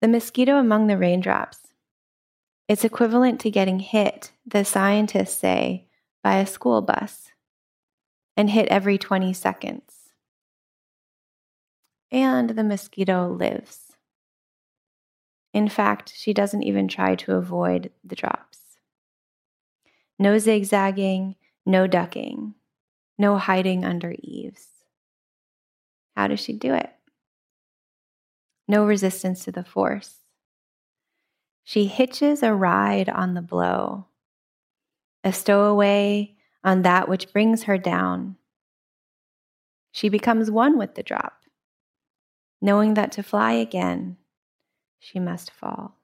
The 0.00 0.08
mosquito 0.08 0.56
among 0.56 0.88
the 0.88 0.98
raindrops. 0.98 1.68
It's 2.68 2.84
equivalent 2.84 3.40
to 3.42 3.50
getting 3.50 3.78
hit, 3.78 4.32
the 4.44 4.64
scientists 4.64 5.36
say, 5.36 5.86
by 6.24 6.38
a 6.38 6.46
school 6.46 6.82
bus 6.82 7.30
and 8.36 8.50
hit 8.50 8.66
every 8.70 8.98
20 8.98 9.32
seconds. 9.32 9.95
And 12.10 12.50
the 12.50 12.64
mosquito 12.64 13.28
lives. 13.28 13.92
In 15.52 15.68
fact, 15.68 16.12
she 16.14 16.32
doesn't 16.32 16.62
even 16.62 16.86
try 16.86 17.14
to 17.16 17.34
avoid 17.34 17.90
the 18.04 18.14
drops. 18.14 18.58
No 20.18 20.38
zigzagging, 20.38 21.36
no 21.64 21.86
ducking, 21.86 22.54
no 23.18 23.38
hiding 23.38 23.84
under 23.84 24.14
eaves. 24.20 24.66
How 26.14 26.28
does 26.28 26.40
she 26.40 26.52
do 26.52 26.74
it? 26.74 26.90
No 28.68 28.86
resistance 28.86 29.44
to 29.44 29.52
the 29.52 29.64
force. 29.64 30.16
She 31.64 31.86
hitches 31.86 32.42
a 32.42 32.54
ride 32.54 33.08
on 33.08 33.34
the 33.34 33.42
blow, 33.42 34.06
a 35.24 35.32
stowaway 35.32 36.36
on 36.62 36.82
that 36.82 37.08
which 37.08 37.32
brings 37.32 37.64
her 37.64 37.78
down. 37.78 38.36
She 39.92 40.08
becomes 40.08 40.50
one 40.50 40.78
with 40.78 40.94
the 40.94 41.02
drop, 41.02 41.40
knowing 42.60 42.94
that 42.94 43.12
to 43.12 43.22
fly 43.22 43.52
again, 43.52 44.16
she 44.98 45.18
must 45.20 45.50
fall. 45.50 45.96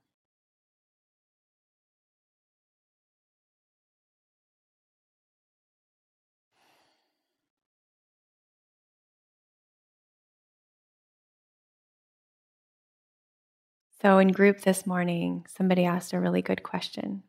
So, 14.03 14.19
in 14.19 14.29
group 14.33 14.63
this 14.63 14.85
morning, 14.85 15.47
somebody 15.49 15.85
asked 15.85 16.13
a 16.13 16.19
really 16.19 16.43
good 16.43 16.65
question. 16.65 17.23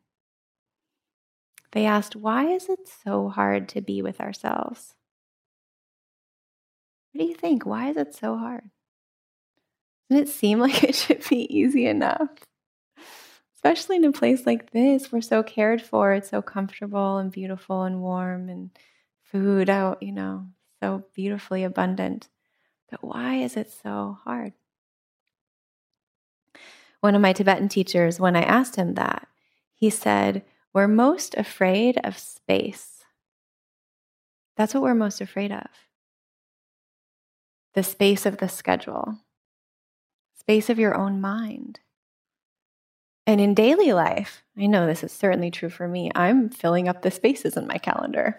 They 1.71 1.85
asked, 1.85 2.15
Why 2.15 2.47
is 2.47 2.67
it 2.67 2.87
so 2.87 3.29
hard 3.29 3.69
to 3.69 3.81
be 3.81 4.01
with 4.01 4.19
ourselves? 4.19 4.95
What 7.11 7.21
do 7.21 7.27
you 7.27 7.35
think? 7.35 7.65
Why 7.65 7.89
is 7.89 7.97
it 7.97 8.15
so 8.15 8.37
hard? 8.37 8.71
Doesn't 10.09 10.27
it 10.27 10.29
seem 10.29 10.59
like 10.59 10.83
it 10.83 10.95
should 10.95 11.27
be 11.29 11.45
easy 11.55 11.85
enough? 11.87 12.29
Especially 13.55 13.95
in 13.95 14.05
a 14.05 14.11
place 14.11 14.45
like 14.45 14.71
this, 14.71 15.11
we're 15.11 15.21
so 15.21 15.41
cared 15.41 15.81
for, 15.81 16.13
it's 16.13 16.29
so 16.29 16.41
comfortable 16.41 17.17
and 17.17 17.31
beautiful 17.31 17.83
and 17.83 18.01
warm, 18.01 18.49
and 18.49 18.71
food 19.21 19.69
out, 19.69 20.03
you 20.03 20.11
know, 20.11 20.47
so 20.81 21.05
beautifully 21.15 21.63
abundant. 21.63 22.27
But 22.91 23.03
why 23.03 23.35
is 23.35 23.55
it 23.55 23.71
so 23.71 24.17
hard? 24.25 24.53
one 27.03 27.15
of 27.15 27.21
my 27.21 27.33
Tibetan 27.33 27.67
teachers, 27.67 28.17
when 28.17 28.37
I 28.37 28.43
asked 28.43 28.77
him 28.77 28.93
that, 28.93 29.27
he 29.73 29.89
said, 29.89 30.45
We're 30.71 30.87
most 30.87 31.35
afraid 31.35 31.99
of 32.01 32.17
space. 32.17 33.03
That's 34.55 34.73
what 34.73 34.83
we're 34.83 34.95
most 34.95 35.19
afraid 35.19 35.51
of 35.51 35.67
the 37.73 37.83
space 37.83 38.25
of 38.25 38.37
the 38.37 38.47
schedule, 38.47 39.17
space 40.45 40.69
of 40.69 40.79
your 40.79 40.95
own 40.95 41.21
mind. 41.21 41.79
And 43.25 43.39
in 43.39 43.53
daily 43.53 43.93
life, 43.93 44.43
I 44.57 44.65
know 44.65 44.85
this 44.85 45.03
is 45.03 45.11
certainly 45.11 45.51
true 45.51 45.69
for 45.69 45.87
me, 45.87 46.11
I'm 46.13 46.49
filling 46.49 46.87
up 46.87 47.01
the 47.01 47.11
spaces 47.11 47.55
in 47.55 47.67
my 47.67 47.77
calendar. 47.77 48.37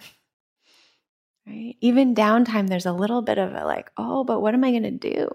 Right? 1.47 1.77
Even 1.81 2.15
downtime, 2.15 2.69
there's 2.69 2.87
a 2.87 2.93
little 2.93 3.23
bit 3.23 3.39
of 3.39 3.55
a 3.55 3.65
like, 3.65 3.91
oh, 3.97 4.25
but 4.25 4.41
what 4.41 4.55
am 4.55 4.65
I 4.65 4.71
going 4.71 4.85
to 4.85 4.91
do? 4.91 5.29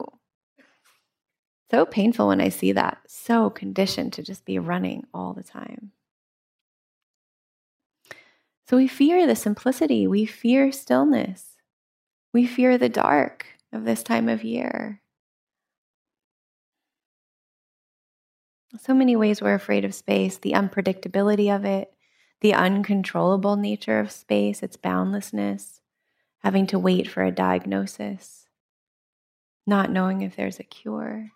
so 1.71 1.85
painful 1.85 2.27
when 2.27 2.41
I 2.41 2.49
see 2.49 2.71
that. 2.73 2.99
So 3.07 3.49
conditioned 3.49 4.13
to 4.13 4.23
just 4.23 4.45
be 4.45 4.59
running 4.59 5.05
all 5.13 5.33
the 5.33 5.43
time. 5.43 5.91
So 8.67 8.77
we 8.77 8.87
fear 8.87 9.25
the 9.25 9.35
simplicity, 9.35 10.05
we 10.05 10.25
fear 10.25 10.71
stillness, 10.71 11.57
we 12.33 12.45
fear 12.45 12.77
the 12.77 12.89
dark 12.89 13.47
of 13.73 13.83
this 13.83 14.03
time 14.03 14.29
of 14.29 14.43
year. 14.43 15.01
So 18.77 18.93
many 18.93 19.15
ways 19.15 19.41
we're 19.41 19.55
afraid 19.55 19.83
of 19.83 19.95
space, 19.95 20.37
the 20.37 20.51
unpredictability 20.51 21.53
of 21.53 21.65
it, 21.65 21.91
the 22.41 22.53
uncontrollable 22.53 23.55
nature 23.55 23.99
of 23.99 24.11
space, 24.11 24.61
its 24.61 24.77
boundlessness, 24.77 25.81
having 26.39 26.67
to 26.67 26.79
wait 26.79 27.09
for 27.09 27.23
a 27.23 27.31
diagnosis, 27.31 28.45
not 29.65 29.91
knowing 29.91 30.21
if 30.21 30.35
there's 30.35 30.59
a 30.59 30.63
cure. 30.63 31.31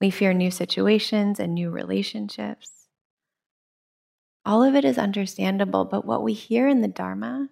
We 0.00 0.10
fear 0.10 0.32
new 0.32 0.50
situations 0.50 1.38
and 1.38 1.54
new 1.54 1.70
relationships. 1.70 2.88
All 4.46 4.62
of 4.62 4.74
it 4.74 4.86
is 4.86 4.96
understandable, 4.96 5.84
but 5.84 6.06
what 6.06 6.22
we 6.22 6.32
hear 6.32 6.66
in 6.66 6.80
the 6.80 6.88
Dharma 6.88 7.50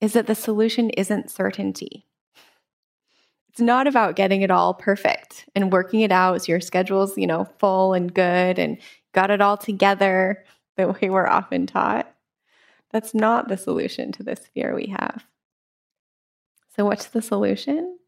is 0.00 0.12
that 0.12 0.28
the 0.28 0.36
solution 0.36 0.90
isn't 0.90 1.32
certainty. 1.32 2.06
It's 3.58 3.64
not 3.64 3.88
about 3.88 4.14
getting 4.14 4.42
it 4.42 4.52
all 4.52 4.72
perfect 4.72 5.48
and 5.56 5.72
working 5.72 6.02
it 6.02 6.12
out 6.12 6.42
so 6.42 6.52
your 6.52 6.60
schedule's, 6.60 7.18
you 7.18 7.26
know, 7.26 7.48
full 7.58 7.92
and 7.92 8.14
good 8.14 8.56
and 8.56 8.78
got 9.14 9.32
it 9.32 9.40
all 9.40 9.56
together 9.56 10.44
the 10.76 10.86
way 10.86 11.10
we're 11.10 11.26
often 11.26 11.66
taught. 11.66 12.08
That's 12.92 13.14
not 13.14 13.48
the 13.48 13.56
solution 13.56 14.12
to 14.12 14.22
this 14.22 14.46
fear 14.54 14.76
we 14.76 14.94
have. 14.96 15.24
So, 16.76 16.84
what's 16.84 17.06
the 17.06 17.20
solution? 17.20 17.98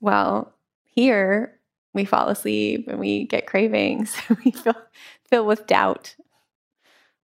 Well, 0.00 0.54
here 0.82 1.60
we 1.92 2.06
fall 2.06 2.30
asleep 2.30 2.88
and 2.88 2.98
we 2.98 3.26
get 3.26 3.46
cravings. 3.46 4.16
we 4.46 4.50
feel 4.50 4.76
filled 5.28 5.46
with 5.46 5.66
doubt. 5.66 6.16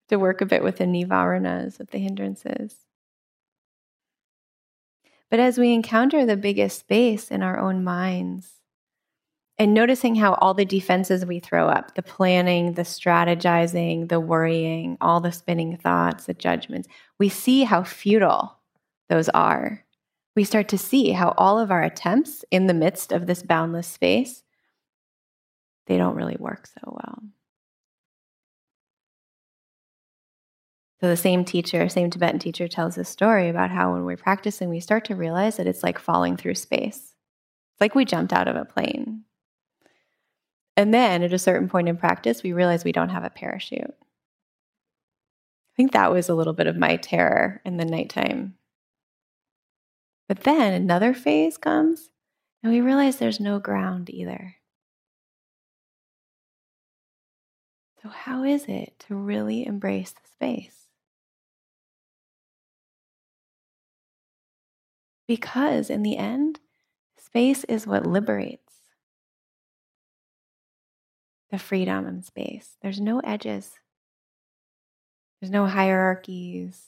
To 0.09 0.19
work 0.19 0.41
a 0.41 0.45
bit 0.45 0.63
with 0.63 0.77
the 0.77 0.85
nivaranas, 0.85 1.79
with 1.79 1.89
the 1.89 1.97
hindrances. 1.97 2.82
But 5.29 5.39
as 5.39 5.57
we 5.57 5.73
encounter 5.73 6.25
the 6.25 6.37
biggest 6.37 6.79
space 6.79 7.31
in 7.31 7.41
our 7.41 7.57
own 7.57 7.83
minds, 7.83 8.53
and 9.57 9.73
noticing 9.73 10.15
how 10.15 10.33
all 10.35 10.53
the 10.53 10.65
defenses 10.65 11.25
we 11.25 11.39
throw 11.39 11.67
up 11.67 11.95
the 11.95 12.03
planning, 12.03 12.73
the 12.73 12.81
strategizing, 12.81 14.09
the 14.09 14.19
worrying, 14.19 14.97
all 14.99 15.19
the 15.19 15.31
spinning 15.31 15.77
thoughts, 15.77 16.25
the 16.25 16.33
judgments 16.33 16.87
we 17.19 17.29
see 17.29 17.63
how 17.63 17.83
futile 17.83 18.57
those 19.09 19.29
are. 19.29 19.85
We 20.35 20.43
start 20.43 20.67
to 20.69 20.77
see 20.77 21.11
how 21.11 21.35
all 21.37 21.59
of 21.59 21.69
our 21.69 21.83
attempts 21.83 22.43
in 22.49 22.65
the 22.65 22.73
midst 22.73 23.11
of 23.11 23.27
this 23.27 23.43
boundless 23.43 23.87
space 23.87 24.43
they 25.85 25.97
don't 25.97 26.15
really 26.15 26.37
work 26.39 26.65
so 26.67 26.79
well. 26.85 27.19
So 31.03 31.09
the 31.09 31.17
same 31.17 31.43
teacher, 31.43 31.89
same 31.89 32.09
Tibetan 32.09 32.39
teacher 32.39 32.69
tells 32.69 32.95
this 32.95 33.09
story 33.09 33.49
about 33.49 33.71
how 33.71 33.91
when 33.91 34.05
we're 34.05 34.15
practicing, 34.15 34.69
we 34.69 34.79
start 34.79 35.03
to 35.05 35.17
realize 35.17 35.57
that 35.57 35.67
it's 35.67 35.83
like 35.83 35.99
falling 35.99 36.37
through 36.37 36.55
space. 36.55 36.95
It's 36.95 37.81
like 37.81 37.93
we 37.93 38.05
jumped 38.05 38.31
out 38.31 38.47
of 38.47 38.55
a 38.55 38.63
plane. 38.63 39.25
And 40.77 40.93
then 40.93 41.21
at 41.21 41.33
a 41.33 41.37
certain 41.37 41.67
point 41.67 41.89
in 41.89 41.97
practice, 41.97 42.41
we 42.41 42.53
realize 42.53 42.85
we 42.85 42.93
don't 42.93 43.09
have 43.09 43.25
a 43.25 43.29
parachute. 43.29 43.83
I 43.83 45.75
think 45.75 45.91
that 45.91 46.13
was 46.13 46.29
a 46.29 46.35
little 46.35 46.53
bit 46.53 46.67
of 46.67 46.77
my 46.77 46.95
terror 46.95 47.59
in 47.65 47.75
the 47.75 47.83
nighttime. 47.83 48.53
But 50.29 50.45
then 50.45 50.71
another 50.71 51.13
phase 51.13 51.57
comes, 51.57 52.11
and 52.63 52.71
we 52.71 52.79
realize 52.79 53.17
there's 53.17 53.41
no 53.41 53.59
ground 53.59 54.09
either. 54.09 54.55
So, 58.01 58.07
how 58.07 58.45
is 58.45 58.67
it 58.69 59.03
to 59.09 59.15
really 59.15 59.65
embrace 59.65 60.13
the 60.13 60.29
space? 60.31 60.82
Because 65.27 65.89
in 65.89 66.03
the 66.03 66.17
end, 66.17 66.59
space 67.17 67.63
is 67.65 67.87
what 67.87 68.05
liberates 68.05 68.59
the 71.51 71.59
freedom 71.59 72.07
in 72.07 72.23
space. 72.23 72.77
There's 72.81 72.99
no 72.99 73.19
edges, 73.19 73.73
there's 75.39 75.51
no 75.51 75.67
hierarchies, 75.67 76.81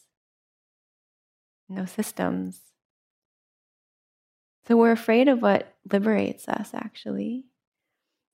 no 1.70 1.86
systems. 1.86 2.60
So 4.68 4.76
we're 4.76 4.92
afraid 4.92 5.28
of 5.28 5.42
what 5.42 5.76
liberates 5.92 6.48
us, 6.48 6.72
actually. 6.74 7.46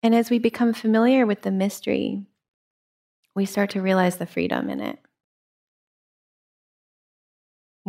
And 0.02 0.14
as 0.14 0.30
we 0.30 0.38
become 0.38 0.72
familiar 0.72 1.26
with 1.26 1.42
the 1.42 1.50
mystery, 1.50 2.24
we 3.34 3.44
start 3.44 3.70
to 3.70 3.82
realize 3.82 4.16
the 4.16 4.26
freedom 4.26 4.70
in 4.70 4.80
it. 4.80 4.98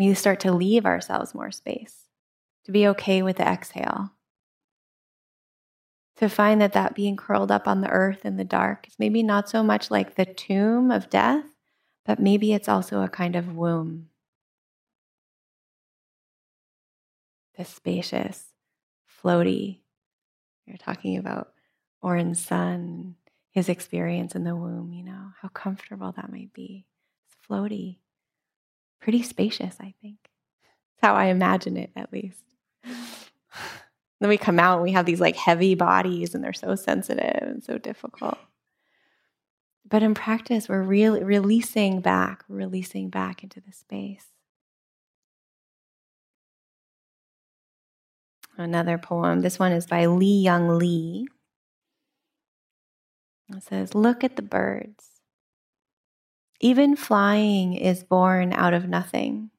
We 0.01 0.15
start 0.15 0.39
to 0.39 0.51
leave 0.51 0.87
ourselves 0.87 1.35
more 1.35 1.51
space, 1.51 2.07
to 2.65 2.71
be 2.71 2.87
okay 2.87 3.21
with 3.21 3.37
the 3.37 3.47
exhale, 3.47 4.13
to 6.15 6.27
find 6.27 6.59
that 6.59 6.73
that 6.73 6.95
being 6.95 7.15
curled 7.15 7.51
up 7.51 7.67
on 7.67 7.81
the 7.81 7.89
earth 7.89 8.25
in 8.25 8.35
the 8.35 8.43
dark 8.43 8.87
is 8.87 8.95
maybe 8.97 9.21
not 9.21 9.47
so 9.47 9.61
much 9.61 9.91
like 9.91 10.15
the 10.15 10.25
tomb 10.25 10.89
of 10.89 11.11
death, 11.11 11.45
but 12.03 12.19
maybe 12.19 12.51
it's 12.51 12.67
also 12.67 13.03
a 13.03 13.09
kind 13.09 13.35
of 13.35 13.55
womb. 13.55 14.09
The 17.55 17.63
spacious, 17.63 18.45
floaty, 19.23 19.81
you're 20.65 20.77
talking 20.77 21.17
about 21.17 21.53
orange 22.01 22.37
sun, 22.37 23.17
his 23.51 23.69
experience 23.69 24.33
in 24.33 24.45
the 24.45 24.55
womb, 24.55 24.93
you 24.93 25.03
know, 25.03 25.27
how 25.43 25.49
comfortable 25.49 26.11
that 26.13 26.31
might 26.31 26.53
be. 26.53 26.87
It's 27.27 27.47
floaty, 27.47 27.97
pretty 29.01 29.23
spacious, 29.23 29.75
I 29.79 29.93
think. 30.01 30.17
That's 30.23 31.09
how 31.09 31.15
I 31.15 31.25
imagine 31.25 31.77
it, 31.77 31.91
at 31.95 32.13
least. 32.13 32.43
then 32.83 34.29
we 34.29 34.37
come 34.37 34.59
out 34.59 34.75
and 34.75 34.83
we 34.83 34.91
have 34.91 35.05
these 35.05 35.19
like 35.19 35.35
heavy 35.35 35.75
bodies 35.75 36.33
and 36.33 36.43
they're 36.43 36.53
so 36.53 36.75
sensitive 36.75 37.41
and 37.41 37.63
so 37.63 37.77
difficult. 37.77 38.37
But 39.87 40.03
in 40.03 40.13
practice, 40.13 40.69
we're 40.69 40.83
really 40.83 41.23
releasing 41.23 41.99
back, 41.99 42.45
releasing 42.47 43.09
back 43.09 43.43
into 43.43 43.59
the 43.59 43.73
space. 43.73 44.27
Another 48.57 48.97
poem. 48.97 49.41
This 49.41 49.57
one 49.59 49.71
is 49.71 49.87
by 49.87 50.05
Li 50.05 50.41
Young 50.41 50.77
Lee. 50.77 51.27
It 53.49 53.63
says, 53.63 53.95
Look 53.95 54.23
at 54.23 54.35
the 54.35 54.41
birds. 54.41 55.10
Even 56.63 56.95
flying 56.95 57.73
is 57.73 58.03
born 58.03 58.53
out 58.53 58.75
of 58.75 58.87
nothing. 58.87 59.49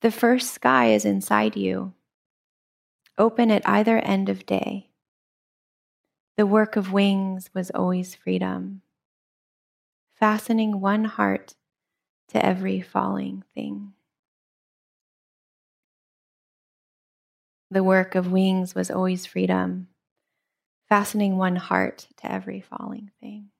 The 0.00 0.10
first 0.10 0.52
sky 0.52 0.86
is 0.90 1.04
inside 1.04 1.54
you, 1.54 1.94
open 3.16 3.52
at 3.52 3.66
either 3.66 4.00
end 4.00 4.28
of 4.28 4.44
day. 4.44 4.90
The 6.36 6.46
work 6.46 6.74
of 6.74 6.92
wings 6.92 7.48
was 7.54 7.70
always 7.70 8.12
freedom, 8.12 8.82
fastening 10.18 10.80
one 10.80 11.04
heart 11.04 11.54
to 12.30 12.44
every 12.44 12.80
falling 12.80 13.44
thing. 13.54 13.92
The 17.70 17.84
work 17.84 18.16
of 18.16 18.32
wings 18.32 18.74
was 18.74 18.90
always 18.90 19.26
freedom, 19.26 19.86
fastening 20.88 21.36
one 21.36 21.54
heart 21.54 22.08
to 22.16 22.32
every 22.32 22.60
falling 22.60 23.12
thing. 23.20 23.50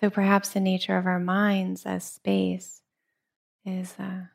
So 0.00 0.10
perhaps 0.10 0.50
the 0.50 0.60
nature 0.60 0.96
of 0.96 1.06
our 1.06 1.18
minds 1.18 1.84
as 1.84 2.04
space 2.04 2.82
is 3.64 3.94
uh, 3.98 4.26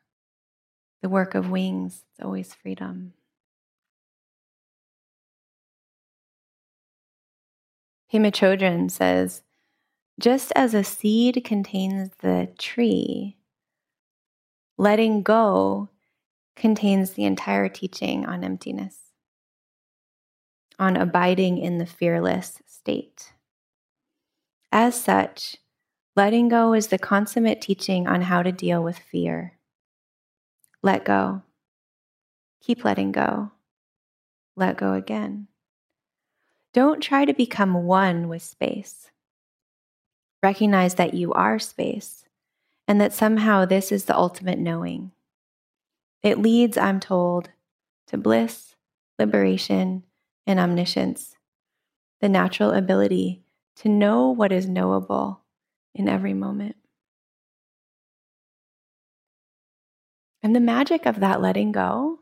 the 1.01 1.09
work 1.09 1.36
of 1.36 1.49
wings, 1.49 2.03
it's 2.11 2.24
always 2.24 2.53
freedom. 2.53 3.14
Pema 8.11 8.32
Chodron 8.32 8.91
says, 8.91 9.41
just 10.20 10.51
as 10.55 10.74
a 10.74 10.84
seed 10.84 11.43
contains 11.43 12.11
the 12.20 12.49
tree, 12.59 13.38
letting 14.78 15.24
go 15.24 15.89
contains 16.55 17.11
the 17.11 17.24
entire 17.26 17.68
teaching 17.68 18.26
on 18.26 18.43
emptiness 18.43 18.99
on 20.80 20.97
abiding 20.97 21.57
in 21.57 21.78
the 21.78 21.86
fearless 21.86 22.61
state. 22.66 23.33
As 24.76 25.00
such, 25.00 25.58
letting 26.16 26.50
go 26.50 26.74
is 26.74 26.88
the 26.88 26.98
consummate 26.98 27.62
teaching 27.62 28.08
on 28.08 28.24
how 28.24 28.42
to 28.42 28.52
deal 28.52 28.82
with 28.82 28.98
fear. 28.98 29.54
Let 30.82 31.06
go. 31.06 31.44
Keep 32.60 32.84
letting 32.84 33.12
go. 33.12 33.52
Let 34.56 34.78
go 34.78 34.94
again. 34.94 35.48
Don't 36.74 37.02
try 37.02 37.24
to 37.24 37.36
become 37.36 37.84
one 37.84 38.28
with 38.28 38.42
space. 38.42 39.12
Recognize 40.42 40.96
that 40.96 41.14
you 41.14 41.32
are 41.34 41.60
space 41.60 42.26
and 42.88 43.00
that 43.00 43.14
somehow 43.14 43.66
this 43.66 43.92
is 43.92 44.06
the 44.06 44.18
ultimate 44.18 44.58
knowing. 44.58 45.12
It 46.24 46.40
leads, 46.40 46.80
I'm 46.80 47.00
told, 47.00 47.52
to 48.08 48.18
bliss, 48.18 48.74
liberation, 49.20 50.02
and 50.48 50.60
omniscience, 50.60 51.36
the 52.22 52.28
natural 52.28 52.72
ability 52.72 53.43
to 53.78 53.90
know 53.90 54.30
what 54.30 54.52
is 54.52 54.68
knowable 54.68 55.42
in 55.96 56.08
every 56.08 56.34
moment. 56.34 56.76
And 60.42 60.56
the 60.56 60.60
magic 60.60 61.06
of 61.06 61.20
that 61.22 61.42
letting 61.42 61.72
go 61.72 62.20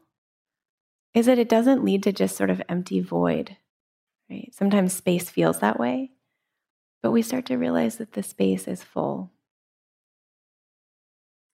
is 1.13 1.25
that 1.25 1.39
it 1.39 1.49
doesn't 1.49 1.83
lead 1.83 2.03
to 2.03 2.13
just 2.13 2.37
sort 2.37 2.49
of 2.49 2.61
empty 2.69 2.99
void, 2.99 3.57
right? 4.29 4.53
Sometimes 4.53 4.93
space 4.93 5.29
feels 5.29 5.59
that 5.59 5.79
way, 5.79 6.11
but 7.01 7.11
we 7.11 7.21
start 7.21 7.45
to 7.47 7.57
realize 7.57 7.97
that 7.97 8.13
the 8.13 8.23
space 8.23 8.67
is 8.67 8.83
full. 8.83 9.31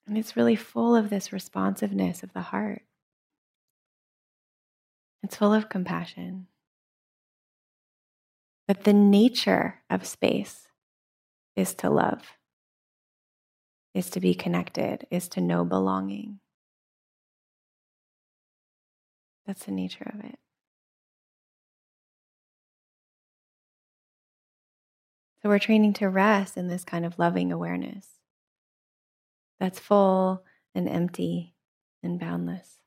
And 0.05 0.17
it's 0.17 0.37
really 0.37 0.55
full 0.55 0.95
of 0.95 1.09
this 1.09 1.33
responsiveness 1.33 2.23
of 2.23 2.33
the 2.33 2.41
heart. 2.41 2.83
It's 5.23 5.35
full 5.35 5.53
of 5.53 5.69
compassion. 5.69 6.47
But 8.67 8.83
the 8.83 8.93
nature 8.93 9.81
of 9.89 10.05
space 10.05 10.67
is 11.55 11.73
to 11.75 11.89
love, 11.89 12.21
is 13.93 14.09
to 14.11 14.19
be 14.19 14.35
connected, 14.35 15.07
is 15.09 15.29
to 15.29 15.41
know 15.41 15.63
belonging. 15.63 16.39
That's 19.45 19.65
the 19.65 19.71
nature 19.71 20.11
of 20.13 20.25
it. 20.25 20.37
So 25.41 25.49
we're 25.49 25.59
training 25.59 25.93
to 25.93 26.09
rest 26.09 26.57
in 26.57 26.67
this 26.67 26.83
kind 26.83 27.05
of 27.05 27.17
loving 27.17 27.51
awareness 27.51 28.17
that's 29.59 29.79
full 29.79 30.43
and 30.75 30.87
empty 30.87 31.55
and 32.03 32.19
boundless. 32.19 32.77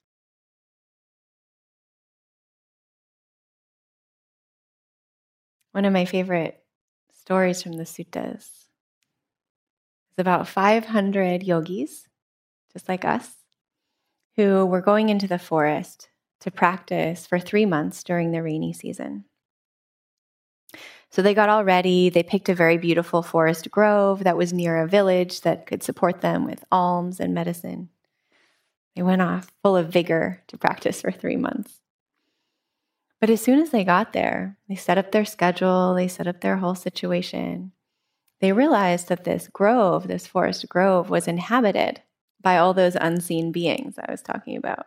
One 5.73 5.85
of 5.85 5.93
my 5.93 6.05
favorite 6.05 6.63
stories 7.13 7.63
from 7.63 7.75
the 7.75 7.85
suttas 7.85 8.39
is 8.39 10.19
about 10.19 10.49
500 10.49 11.43
yogis, 11.45 12.09
just 12.73 12.89
like 12.89 13.05
us, 13.05 13.31
who 14.37 14.67
were 14.67 14.81
going 14.81 15.11
into 15.11 15.29
the 15.29 15.39
forest 15.39 16.11
to 16.41 16.51
practice 16.51 17.27
for 17.27 17.39
three 17.39 17.67
months 17.67 18.03
during 18.03 18.33
the 18.33 18.43
rainy 18.43 18.73
season. 18.73 19.25
So 21.11 21.23
they 21.23 21.35
got 21.35 21.49
all 21.49 21.65
ready. 21.65 22.09
They 22.09 22.23
picked 22.23 22.49
a 22.49 22.55
very 22.55 22.79
beautiful 22.79 23.23
forest 23.23 23.71
grove 23.71 24.25
that 24.25 24.37
was 24.37 24.53
near 24.53 24.79
a 24.79 24.89
village 24.89 25.43
that 25.43 25.67
could 25.67 25.83
support 25.83 26.21
them 26.21 26.45
with 26.45 26.65
alms 26.71 27.21
and 27.21 27.35
medicine. 27.35 27.91
They 28.97 29.03
went 29.03 29.23
off 29.23 29.53
full 29.63 29.77
of 29.77 29.89
vigor 29.89 30.43
to 30.49 30.59
practice 30.59 31.01
for 31.01 31.13
three 31.13 31.37
months. 31.37 31.81
But 33.21 33.31
as 33.31 33.43
soon 33.43 33.61
as 33.61 33.71
they 33.71 33.85
got 33.85 34.13
there, 34.13 34.57
they 34.69 34.77
set 34.77 34.97
up 34.97 35.13
their 35.13 35.27
schedule, 35.27 35.95
they 35.95 36.09
set 36.09 36.27
up 36.27 36.41
their 36.41 36.57
whole 36.57 36.75
situation. 36.75 37.73
They 38.41 38.53
realized 38.53 39.09
that 39.09 39.25
this 39.25 39.49
grove, 39.49 40.09
this 40.09 40.27
forest 40.27 40.67
grove, 40.69 41.11
was 41.11 41.29
inhabited 41.29 42.01
by 42.41 42.57
all 42.57 42.73
those 42.73 42.97
unseen 42.97 43.53
beings 43.53 43.99
I 43.99 44.11
was 44.11 44.23
talking 44.23 44.57
about. 44.57 44.87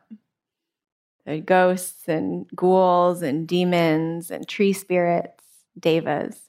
The 1.26 1.40
ghosts 1.40 2.08
and 2.08 2.48
ghouls 2.56 3.22
and 3.22 3.48
demons 3.48 4.32
and 4.32 4.48
tree 4.48 4.74
spirits, 4.74 5.44
devas. 5.80 6.42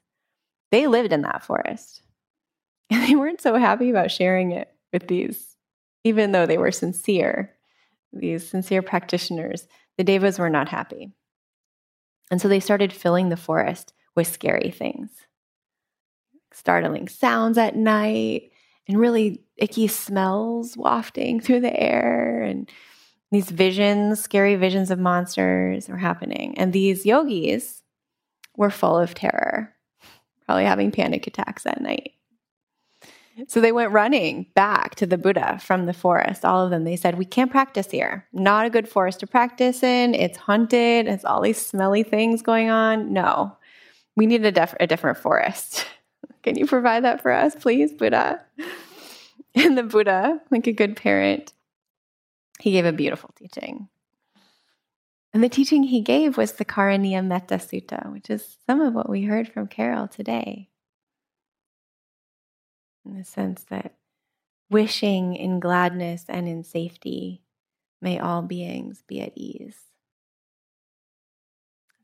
They 0.71 0.87
lived 0.87 1.13
in 1.13 1.23
that 1.23 1.45
forest. 1.45 2.01
And 2.91 3.03
they 3.09 3.17
weren't 3.17 3.41
so 3.41 3.57
happy 3.57 3.89
about 3.89 4.11
sharing 4.11 4.53
it 4.53 4.71
with 4.93 5.09
these, 5.09 5.57
even 6.05 6.33
though 6.33 6.45
they 6.45 6.59
were 6.59 6.71
sincere, 6.71 7.51
these 8.13 8.47
sincere 8.47 8.83
practitioners. 8.83 9.67
The 9.97 10.05
devas 10.05 10.39
were 10.39 10.51
not 10.51 10.69
happy. 10.69 11.11
And 12.31 12.41
so 12.41 12.49
they 12.49 12.61
started 12.61 12.93
filling 12.93 13.29
the 13.29 13.37
forest 13.37 13.93
with 14.15 14.27
scary 14.27 14.71
things. 14.71 15.11
Startling 16.53 17.09
sounds 17.09 17.59
at 17.59 17.77
night 17.77 18.51
and 18.87 18.99
really 18.99 19.43
icky 19.57 19.87
smells 19.89 20.77
wafting 20.77 21.41
through 21.43 21.61
the 21.61 21.79
air. 21.79 22.43
And 22.43 22.71
these 23.31 23.51
visions 23.51 24.23
scary 24.23 24.57
visions 24.57 24.91
of 24.91 24.99
monsters 24.99 25.89
were 25.89 25.97
happening. 25.97 26.57
And 26.59 26.73
these 26.73 27.05
yogis 27.05 27.83
were 28.57 28.71
full 28.71 28.97
of 28.97 29.15
terror 29.15 29.75
probably 30.47 30.65
having 30.65 30.91
panic 30.91 31.27
attacks 31.27 31.67
at 31.67 31.81
night 31.81 32.13
so 33.49 33.61
they 33.61 33.73
went 33.73 33.93
running 33.93 34.47
back 34.55 34.95
to 34.97 35.07
the 35.07 35.19
Buddha 35.19 35.59
from 35.59 35.87
the 35.87 35.93
forest. 35.93 36.45
All 36.45 36.65
of 36.65 36.71
them. 36.71 36.85
They 36.85 36.97
said, 36.97 37.19
We 37.19 37.25
can't 37.25 37.51
practice 37.51 37.91
here. 37.91 38.27
Not 38.33 38.67
a 38.67 38.71
good 38.71 38.89
forest 38.89 39.21
to 39.21 39.27
practice 39.27 39.83
in. 39.83 40.15
It's 40.15 40.39
haunted. 40.39 41.07
It's 41.07 41.25
all 41.25 41.41
these 41.41 41.65
smelly 41.65 42.03
things 42.03 42.43
going 42.43 42.71
on. 42.71 43.13
No, 43.13 43.57
we 44.17 44.27
need 44.27 44.45
a, 44.45 44.53
def- 44.53 44.77
a 44.79 44.87
different 44.87 45.19
forest. 45.19 45.87
Can 46.43 46.57
you 46.57 46.67
provide 46.67 47.05
that 47.05 47.23
for 47.23 47.33
us, 47.33 47.55
please, 47.55 47.93
Buddha? 47.93 48.41
And 49.57 49.79
the 49.79 49.85
Buddha, 49.85 50.41
like 50.51 50.67
a 50.67 50.73
good 50.73 50.97
parent, 50.97 51.53
he 52.59 52.73
gave 52.73 52.87
a 52.87 52.93
beautiful 52.93 53.31
teaching. 53.37 53.89
And 55.33 55.45
the 55.45 55.49
teaching 55.49 55.85
he 55.85 56.01
gave 56.01 56.37
was 56.37 56.55
the 56.55 56.65
Karaniya 56.65 57.25
Metta 57.25 57.59
Sutta, 57.59 58.13
which 58.13 58.31
is 58.31 58.57
some 58.67 58.81
of 58.81 58.95
what 58.95 59.09
we 59.09 59.23
heard 59.23 59.47
from 59.47 59.69
Carol 59.69 60.09
today 60.09 60.71
in 63.05 63.17
the 63.17 63.25
sense 63.25 63.65
that 63.71 63.95
wishing 64.71 65.37
in 65.37 65.61
gladness 65.61 66.25
and 66.29 66.49
in 66.49 66.65
safety, 66.65 67.43
may 68.01 68.19
all 68.19 68.43
beings 68.43 69.03
be 69.07 69.21
at 69.21 69.33
ease. 69.37 69.77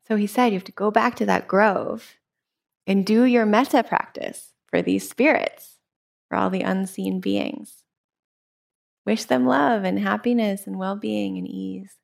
So 0.07 0.15
he 0.15 0.27
said, 0.27 0.47
you 0.47 0.53
have 0.53 0.63
to 0.65 0.71
go 0.71 0.91
back 0.91 1.15
to 1.15 1.25
that 1.25 1.47
grove 1.47 2.15
and 2.87 3.05
do 3.05 3.23
your 3.23 3.45
metta 3.45 3.83
practice 3.83 4.53
for 4.67 4.81
these 4.81 5.07
spirits, 5.07 5.77
for 6.27 6.37
all 6.37 6.49
the 6.49 6.61
unseen 6.61 7.19
beings. 7.19 7.83
Wish 9.05 9.25
them 9.25 9.45
love 9.45 9.83
and 9.83 9.99
happiness 9.99 10.67
and 10.67 10.77
well 10.77 10.95
being 10.95 11.37
and 11.37 11.47
ease. 11.47 11.95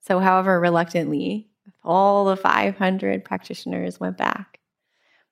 So, 0.00 0.18
however 0.18 0.60
reluctantly, 0.60 1.48
all 1.82 2.24
the 2.26 2.36
500 2.36 3.24
practitioners 3.24 3.98
went 3.98 4.18
back. 4.18 4.60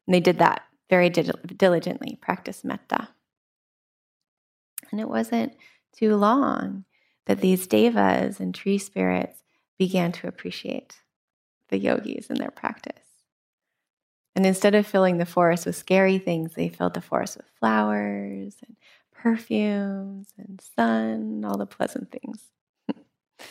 And 0.06 0.14
they 0.14 0.20
did 0.20 0.38
that 0.38 0.62
very 0.92 1.08
diligently, 1.08 2.18
practice 2.20 2.62
metta. 2.62 3.08
And 4.90 5.00
it 5.00 5.08
wasn't 5.08 5.54
too 5.96 6.16
long 6.16 6.84
that 7.24 7.40
these 7.40 7.66
devas 7.66 8.40
and 8.40 8.54
tree 8.54 8.76
spirits 8.76 9.42
began 9.78 10.12
to 10.12 10.28
appreciate 10.28 10.96
the 11.70 11.78
yogis 11.78 12.28
and 12.28 12.36
their 12.36 12.50
practice. 12.50 13.06
And 14.36 14.44
instead 14.44 14.74
of 14.74 14.86
filling 14.86 15.16
the 15.16 15.24
forest 15.24 15.64
with 15.64 15.76
scary 15.76 16.18
things, 16.18 16.52
they 16.52 16.68
filled 16.68 16.92
the 16.92 17.00
forest 17.00 17.38
with 17.38 17.46
flowers 17.58 18.56
and 18.66 18.76
perfumes 19.14 20.28
and 20.36 20.62
sun, 20.76 21.42
all 21.42 21.56
the 21.56 21.64
pleasant 21.64 22.12
things. 22.12 22.50
I 22.90 23.44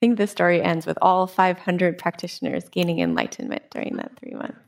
think 0.00 0.18
the 0.18 0.26
story 0.26 0.60
ends 0.60 0.86
with 0.86 0.98
all 1.00 1.28
500 1.28 1.98
practitioners 1.98 2.68
gaining 2.68 2.98
enlightenment 2.98 3.70
during 3.70 3.94
that 3.98 4.18
three 4.18 4.34
months. 4.34 4.58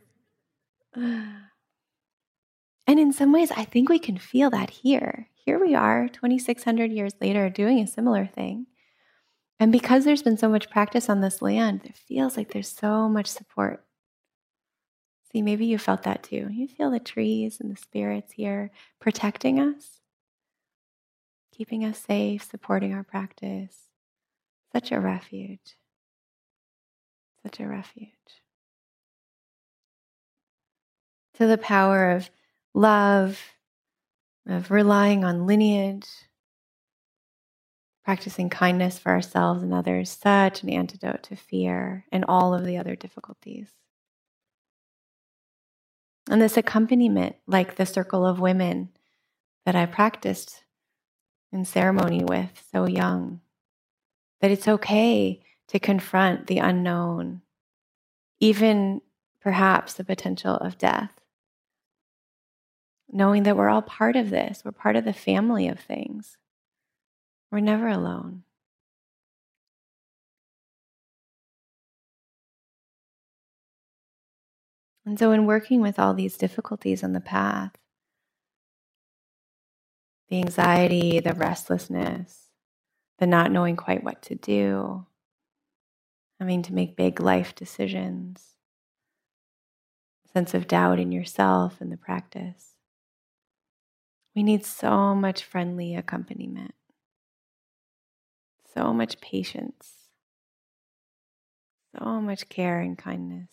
And 2.87 2.99
in 2.99 3.13
some 3.13 3.33
ways, 3.33 3.51
I 3.53 3.65
think 3.65 3.89
we 3.89 3.99
can 3.99 4.19
feel 4.19 4.51
that 4.51 4.71
here. 4.71 5.29
Here 5.35 5.59
we 5.59 5.75
are, 5.75 6.09
2,600 6.09 6.91
years 6.91 7.13
later, 7.21 7.49
doing 7.49 7.79
a 7.81 7.87
similar 7.87 8.27
thing. 8.27 8.67
And 9.59 9.71
because 9.71 10.05
there's 10.05 10.23
been 10.23 10.37
so 10.37 10.49
much 10.49 10.71
practice 10.71 11.09
on 11.09 11.21
this 11.21 11.41
land, 11.41 11.83
it 11.85 11.97
feels 11.97 12.37
like 12.37 12.53
there's 12.53 12.69
so 12.69 13.09
much 13.09 13.27
support. 13.27 13.85
See, 15.31 15.41
maybe 15.41 15.67
you 15.67 15.79
felt 15.79 16.03
that 16.03 16.23
too. 16.25 16.49
You 16.51 16.69
feel 16.69 16.91
the 16.91 17.01
trees 17.01 17.59
and 17.61 17.71
the 17.71 17.81
spirits 17.81 18.33
here 18.33 18.71
protecting 19.01 19.61
us, 19.61 20.01
keeping 21.57 21.85
us 21.85 21.99
safe, 21.99 22.43
supporting 22.43 22.93
our 22.93 23.05
practice. 23.05 23.77
Such 24.73 24.93
a 24.93 25.01
refuge. 25.01 25.77
Such 27.45 27.61
a 27.61 27.67
refuge. 27.67 28.09
To 31.35 31.47
the 31.47 31.59
power 31.59 32.11
of 32.11 32.31
love, 32.75 33.41
of 34.47 34.71
relying 34.71 35.25
on 35.25 35.47
lineage, 35.47 36.07
practicing 38.05 38.51
kindness 38.51 38.99
for 38.99 39.13
ourselves 39.13 39.63
and 39.63 39.73
others, 39.73 40.11
such 40.11 40.63
an 40.63 40.71
antidote 40.71 41.23
to 41.25 41.37
fear 41.37 42.05
and 42.11 42.25
all 42.27 42.55
of 42.55 42.65
the 42.65 42.77
other 42.77 42.97
difficulties. 42.97 43.71
And 46.29 46.41
this 46.41 46.57
accompaniment, 46.57 47.37
like 47.47 47.77
the 47.77 47.87
circle 47.87 48.27
of 48.27 48.41
women 48.41 48.91
that 49.65 49.77
I 49.77 49.87
practiced 49.87 50.65
in 51.53 51.65
ceremony 51.65 52.25
with 52.25 52.65
so 52.73 52.87
young, 52.87 53.41
that 54.41 54.51
it's 54.51 54.69
okay 54.69 55.41
to 55.69 55.79
confront 55.79 56.47
the 56.47 56.59
unknown, 56.59 57.43
even 58.41 59.01
perhaps 59.41 59.95
the 59.95 60.05
potential 60.05 60.57
of 60.57 60.79
death 60.79 61.22
knowing 63.13 63.43
that 63.45 63.57
we're 63.57 63.69
all 63.69 63.83
part 63.83 64.17
of 64.17 64.31
this, 64.31 64.63
we're 64.65 64.73
part 64.73 64.97
of 64.97 65.05
the 65.05 65.13
family 65.13 65.69
of 65.69 65.79
things. 65.79 66.39
We're 67.51 67.61
never 67.61 67.87
alone. 67.89 68.45
And 75.05 75.19
so, 75.19 75.33
in 75.33 75.47
working 75.47 75.81
with 75.81 75.99
all 75.99 76.15
these 76.15 76.39
difficulties 76.39 77.03
on 77.03 77.13
the 77.13 77.21
path, 77.21 77.73
the 80.29 80.39
anxiety, 80.39 81.21
the 81.21 81.35
restlessness, 81.35 82.49
the 83.19 83.27
not 83.27 83.51
knowing 83.51 83.77
quite 83.77 84.05
what 84.05 84.23
to 84.23 84.37
do, 84.37 85.05
having 86.41 86.63
to 86.63 86.73
make 86.73 86.97
big 86.97 87.21
life 87.21 87.55
decisions, 87.55 88.53
sense 90.33 90.55
of 90.55 90.67
doubt 90.67 90.99
in 90.99 91.13
yourself 91.13 91.81
and 91.81 91.93
the 91.93 91.97
practice. 91.97 92.72
We 94.35 94.43
need 94.43 94.65
so 94.65 95.15
much 95.15 95.45
friendly 95.45 95.95
accompaniment, 95.95 96.75
so 98.75 98.95
much 98.95 99.21
patience, 99.21 99.93
so 101.95 102.21
much 102.21 102.49
care 102.49 102.81
and 102.81 102.97
kindness. 102.97 103.51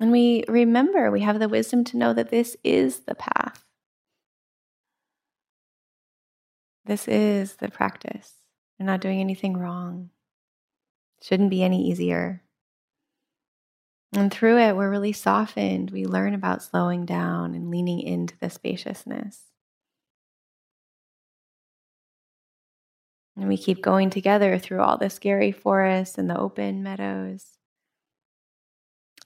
And 0.00 0.12
we 0.12 0.44
remember, 0.48 1.10
we 1.10 1.20
have 1.20 1.38
the 1.38 1.48
wisdom 1.48 1.84
to 1.84 1.96
know 1.96 2.12
that 2.14 2.30
this 2.30 2.56
is 2.64 3.00
the 3.00 3.14
path. 3.14 3.64
This 6.86 7.06
is 7.06 7.56
the 7.56 7.68
practice. 7.68 8.32
We're 8.78 8.86
not 8.86 9.02
doing 9.02 9.20
anything 9.20 9.56
wrong. 9.56 10.10
Shouldn't 11.22 11.50
be 11.50 11.62
any 11.62 11.86
easier. 11.88 12.42
And 14.12 14.32
through 14.32 14.58
it, 14.58 14.74
we're 14.74 14.90
really 14.90 15.12
softened. 15.12 15.90
We 15.90 16.04
learn 16.04 16.34
about 16.34 16.62
slowing 16.62 17.06
down 17.06 17.54
and 17.54 17.70
leaning 17.70 18.00
into 18.00 18.36
the 18.38 18.50
spaciousness. 18.50 19.44
And 23.36 23.48
we 23.48 23.56
keep 23.56 23.80
going 23.82 24.10
together 24.10 24.58
through 24.58 24.80
all 24.80 24.98
the 24.98 25.10
scary 25.10 25.52
forests 25.52 26.18
and 26.18 26.28
the 26.28 26.38
open 26.38 26.82
meadows. 26.82 27.46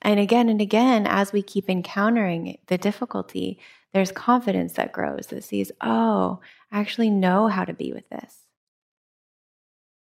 And 0.03 0.20
again 0.20 0.51
and 0.51 0.61
again, 0.61 1.07
as 1.07 1.32
we 1.32 1.43
keep 1.43 1.70
encountering 1.70 2.59
the 2.66 2.76
difficulty, 2.76 3.59
there's 3.95 4.12
confidence 4.12 4.74
that 4.74 4.93
grows 4.93 5.28
that 5.28 5.45
sees, 5.45 5.72
oh, 5.80 6.41
I 6.70 6.80
actually 6.80 7.11
know 7.11 7.49
how 7.49 7.64
to 7.64 7.72
be 7.72 7.93
with 7.93 8.09
this. 8.11 8.43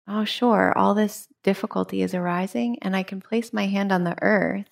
Oh, 0.08 0.26
sure, 0.26 0.78
all 0.78 0.94
this 0.94 1.28
difficulty 1.44 2.02
is 2.02 2.14
arising, 2.14 2.78
and 2.82 2.96
I 2.96 3.04
can 3.04 3.22
place 3.22 3.54
my 3.54 3.68
hand 3.68 3.92
on 3.92 4.04
the 4.04 4.22
earth, 4.22 4.68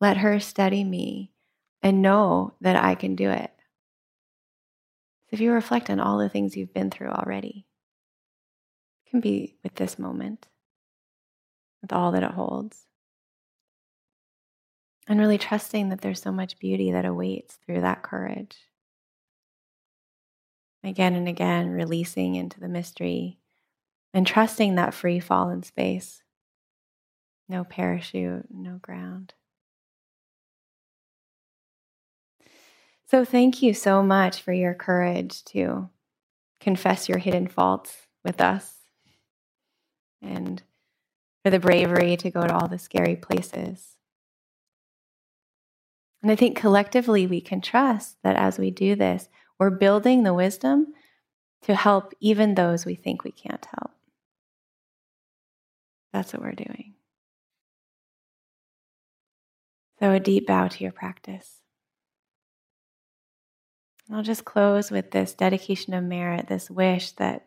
let 0.00 0.18
her 0.18 0.38
steady 0.38 0.84
me, 0.84 1.32
and 1.82 2.00
know 2.00 2.54
that 2.60 2.76
I 2.76 2.94
can 2.94 3.16
do 3.16 3.30
it. 3.30 3.52
If 5.30 5.40
you 5.40 5.52
reflect 5.52 5.90
on 5.90 5.98
all 5.98 6.18
the 6.18 6.28
things 6.28 6.56
you've 6.56 6.74
been 6.74 6.90
through 6.90 7.08
already, 7.08 7.66
it 9.04 9.10
can 9.10 9.20
be 9.20 9.56
with 9.64 9.74
this 9.74 9.98
moment, 9.98 10.46
with 11.80 11.92
all 11.92 12.12
that 12.12 12.22
it 12.22 12.30
holds. 12.30 12.86
And 15.08 15.18
really 15.18 15.38
trusting 15.38 15.88
that 15.88 16.02
there's 16.02 16.22
so 16.22 16.30
much 16.30 16.60
beauty 16.60 16.92
that 16.92 17.04
awaits 17.04 17.56
through 17.56 17.80
that 17.80 18.02
courage. 18.02 18.56
Again 20.84 21.14
and 21.14 21.26
again, 21.28 21.70
releasing 21.70 22.36
into 22.36 22.60
the 22.60 22.68
mystery 22.68 23.38
and 24.14 24.26
trusting 24.26 24.74
that 24.74 24.94
free 24.94 25.20
fall 25.20 25.50
in 25.50 25.62
space. 25.62 26.22
No 27.48 27.64
parachute, 27.64 28.46
no 28.50 28.78
ground. 28.80 29.34
So, 33.10 33.24
thank 33.24 33.62
you 33.62 33.74
so 33.74 34.02
much 34.02 34.40
for 34.40 34.52
your 34.52 34.74
courage 34.74 35.44
to 35.46 35.90
confess 36.60 37.08
your 37.08 37.18
hidden 37.18 37.46
faults 37.46 38.06
with 38.24 38.40
us 38.40 38.76
and 40.22 40.62
for 41.44 41.50
the 41.50 41.58
bravery 41.58 42.16
to 42.16 42.30
go 42.30 42.46
to 42.46 42.54
all 42.54 42.68
the 42.68 42.78
scary 42.78 43.16
places. 43.16 43.96
And 46.22 46.30
I 46.30 46.36
think 46.36 46.56
collectively 46.56 47.26
we 47.26 47.40
can 47.40 47.60
trust 47.60 48.16
that 48.22 48.36
as 48.36 48.58
we 48.58 48.70
do 48.70 48.94
this, 48.94 49.28
we're 49.58 49.70
building 49.70 50.22
the 50.22 50.32
wisdom 50.32 50.94
to 51.62 51.74
help 51.74 52.14
even 52.20 52.54
those 52.54 52.86
we 52.86 52.94
think 52.94 53.24
we 53.24 53.32
can't 53.32 53.66
help. 53.66 53.92
That's 56.12 56.32
what 56.32 56.42
we're 56.42 56.52
doing. 56.52 56.94
So, 59.98 60.10
a 60.12 60.20
deep 60.20 60.46
bow 60.46 60.68
to 60.68 60.82
your 60.82 60.92
practice. 60.92 61.60
I'll 64.12 64.22
just 64.22 64.44
close 64.44 64.90
with 64.90 65.10
this 65.10 65.32
dedication 65.32 65.94
of 65.94 66.04
merit, 66.04 66.48
this 66.48 66.70
wish 66.70 67.12
that 67.12 67.46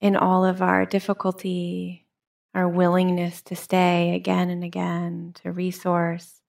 in 0.00 0.16
all 0.16 0.44
of 0.44 0.62
our 0.62 0.84
difficulty, 0.84 2.06
our 2.54 2.68
willingness 2.68 3.40
to 3.42 3.56
stay 3.56 4.14
again 4.14 4.50
and 4.50 4.64
again, 4.64 5.32
to 5.42 5.52
resource, 5.52 6.40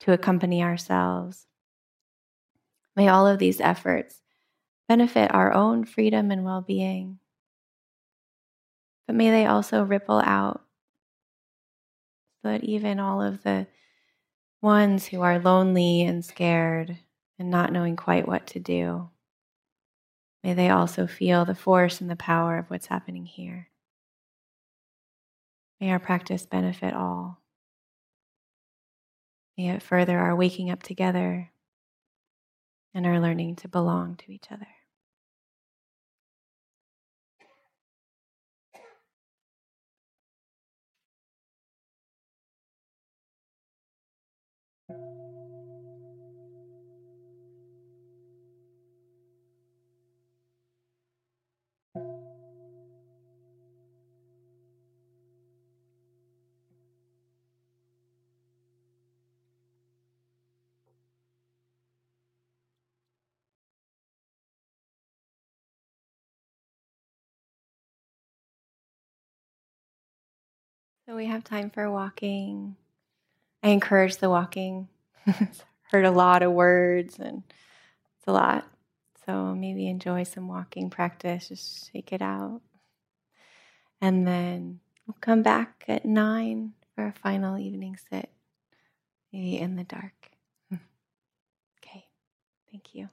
to 0.00 0.12
accompany 0.12 0.62
ourselves, 0.62 1.46
may 2.96 3.08
all 3.08 3.26
of 3.26 3.38
these 3.38 3.60
efforts 3.60 4.22
benefit 4.88 5.34
our 5.34 5.52
own 5.52 5.84
freedom 5.84 6.30
and 6.30 6.44
well 6.44 6.60
being 6.60 7.18
but 9.06 9.16
may 9.16 9.30
they 9.30 9.46
also 9.46 9.82
ripple 9.82 10.20
out 10.20 10.62
so 12.42 12.48
that 12.48 12.64
even 12.64 12.98
all 12.98 13.22
of 13.22 13.42
the 13.42 13.66
ones 14.60 15.06
who 15.06 15.20
are 15.22 15.38
lonely 15.38 16.02
and 16.02 16.24
scared 16.24 16.98
and 17.38 17.50
not 17.50 17.72
knowing 17.72 17.96
quite 17.96 18.26
what 18.26 18.46
to 18.48 18.60
do, 18.60 19.10
may 20.42 20.54
they 20.54 20.70
also 20.70 21.06
feel 21.06 21.44
the 21.44 21.54
force 21.54 22.00
and 22.00 22.10
the 22.10 22.16
power 22.16 22.58
of 22.58 22.70
what's 22.70 22.86
happening 22.86 23.26
here. 23.26 23.68
May 25.80 25.90
our 25.90 25.98
practice 25.98 26.46
benefit 26.46 26.94
all. 26.94 27.40
May 29.58 29.70
it 29.70 29.82
further 29.82 30.18
our 30.18 30.34
waking 30.34 30.70
up 30.70 30.82
together 30.82 31.50
and 32.94 33.06
our 33.06 33.20
learning 33.20 33.56
to 33.56 33.68
belong 33.68 34.16
to 34.16 34.32
each 34.32 34.46
other. 34.50 34.68
So 71.06 71.16
we 71.16 71.26
have 71.26 71.42
time 71.42 71.70
for 71.70 71.90
walking. 71.90 72.76
I 73.62 73.70
encourage 73.70 74.18
the 74.18 74.30
walking. 74.30 74.88
Heard 75.90 76.04
a 76.04 76.10
lot 76.10 76.42
of 76.42 76.52
words 76.52 77.18
and 77.18 77.42
it's 78.18 78.28
a 78.28 78.32
lot. 78.32 78.66
So 79.26 79.54
maybe 79.54 79.88
enjoy 79.88 80.22
some 80.24 80.48
walking 80.48 80.90
practice, 80.90 81.48
just 81.48 81.92
shake 81.92 82.12
it 82.12 82.22
out. 82.22 82.60
And 84.00 84.26
then 84.26 84.80
we'll 85.06 85.16
come 85.20 85.42
back 85.42 85.84
at 85.88 86.04
nine 86.04 86.72
for 86.94 87.06
a 87.06 87.12
final 87.12 87.58
evening 87.58 87.96
sit, 88.10 88.30
maybe 89.32 89.58
in 89.58 89.76
the 89.76 89.84
dark. 89.84 90.30
Okay, 91.84 92.06
thank 92.70 92.94
you. 92.94 93.08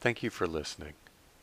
Thank 0.00 0.22
you 0.22 0.28
for 0.28 0.46
listening. 0.46 0.92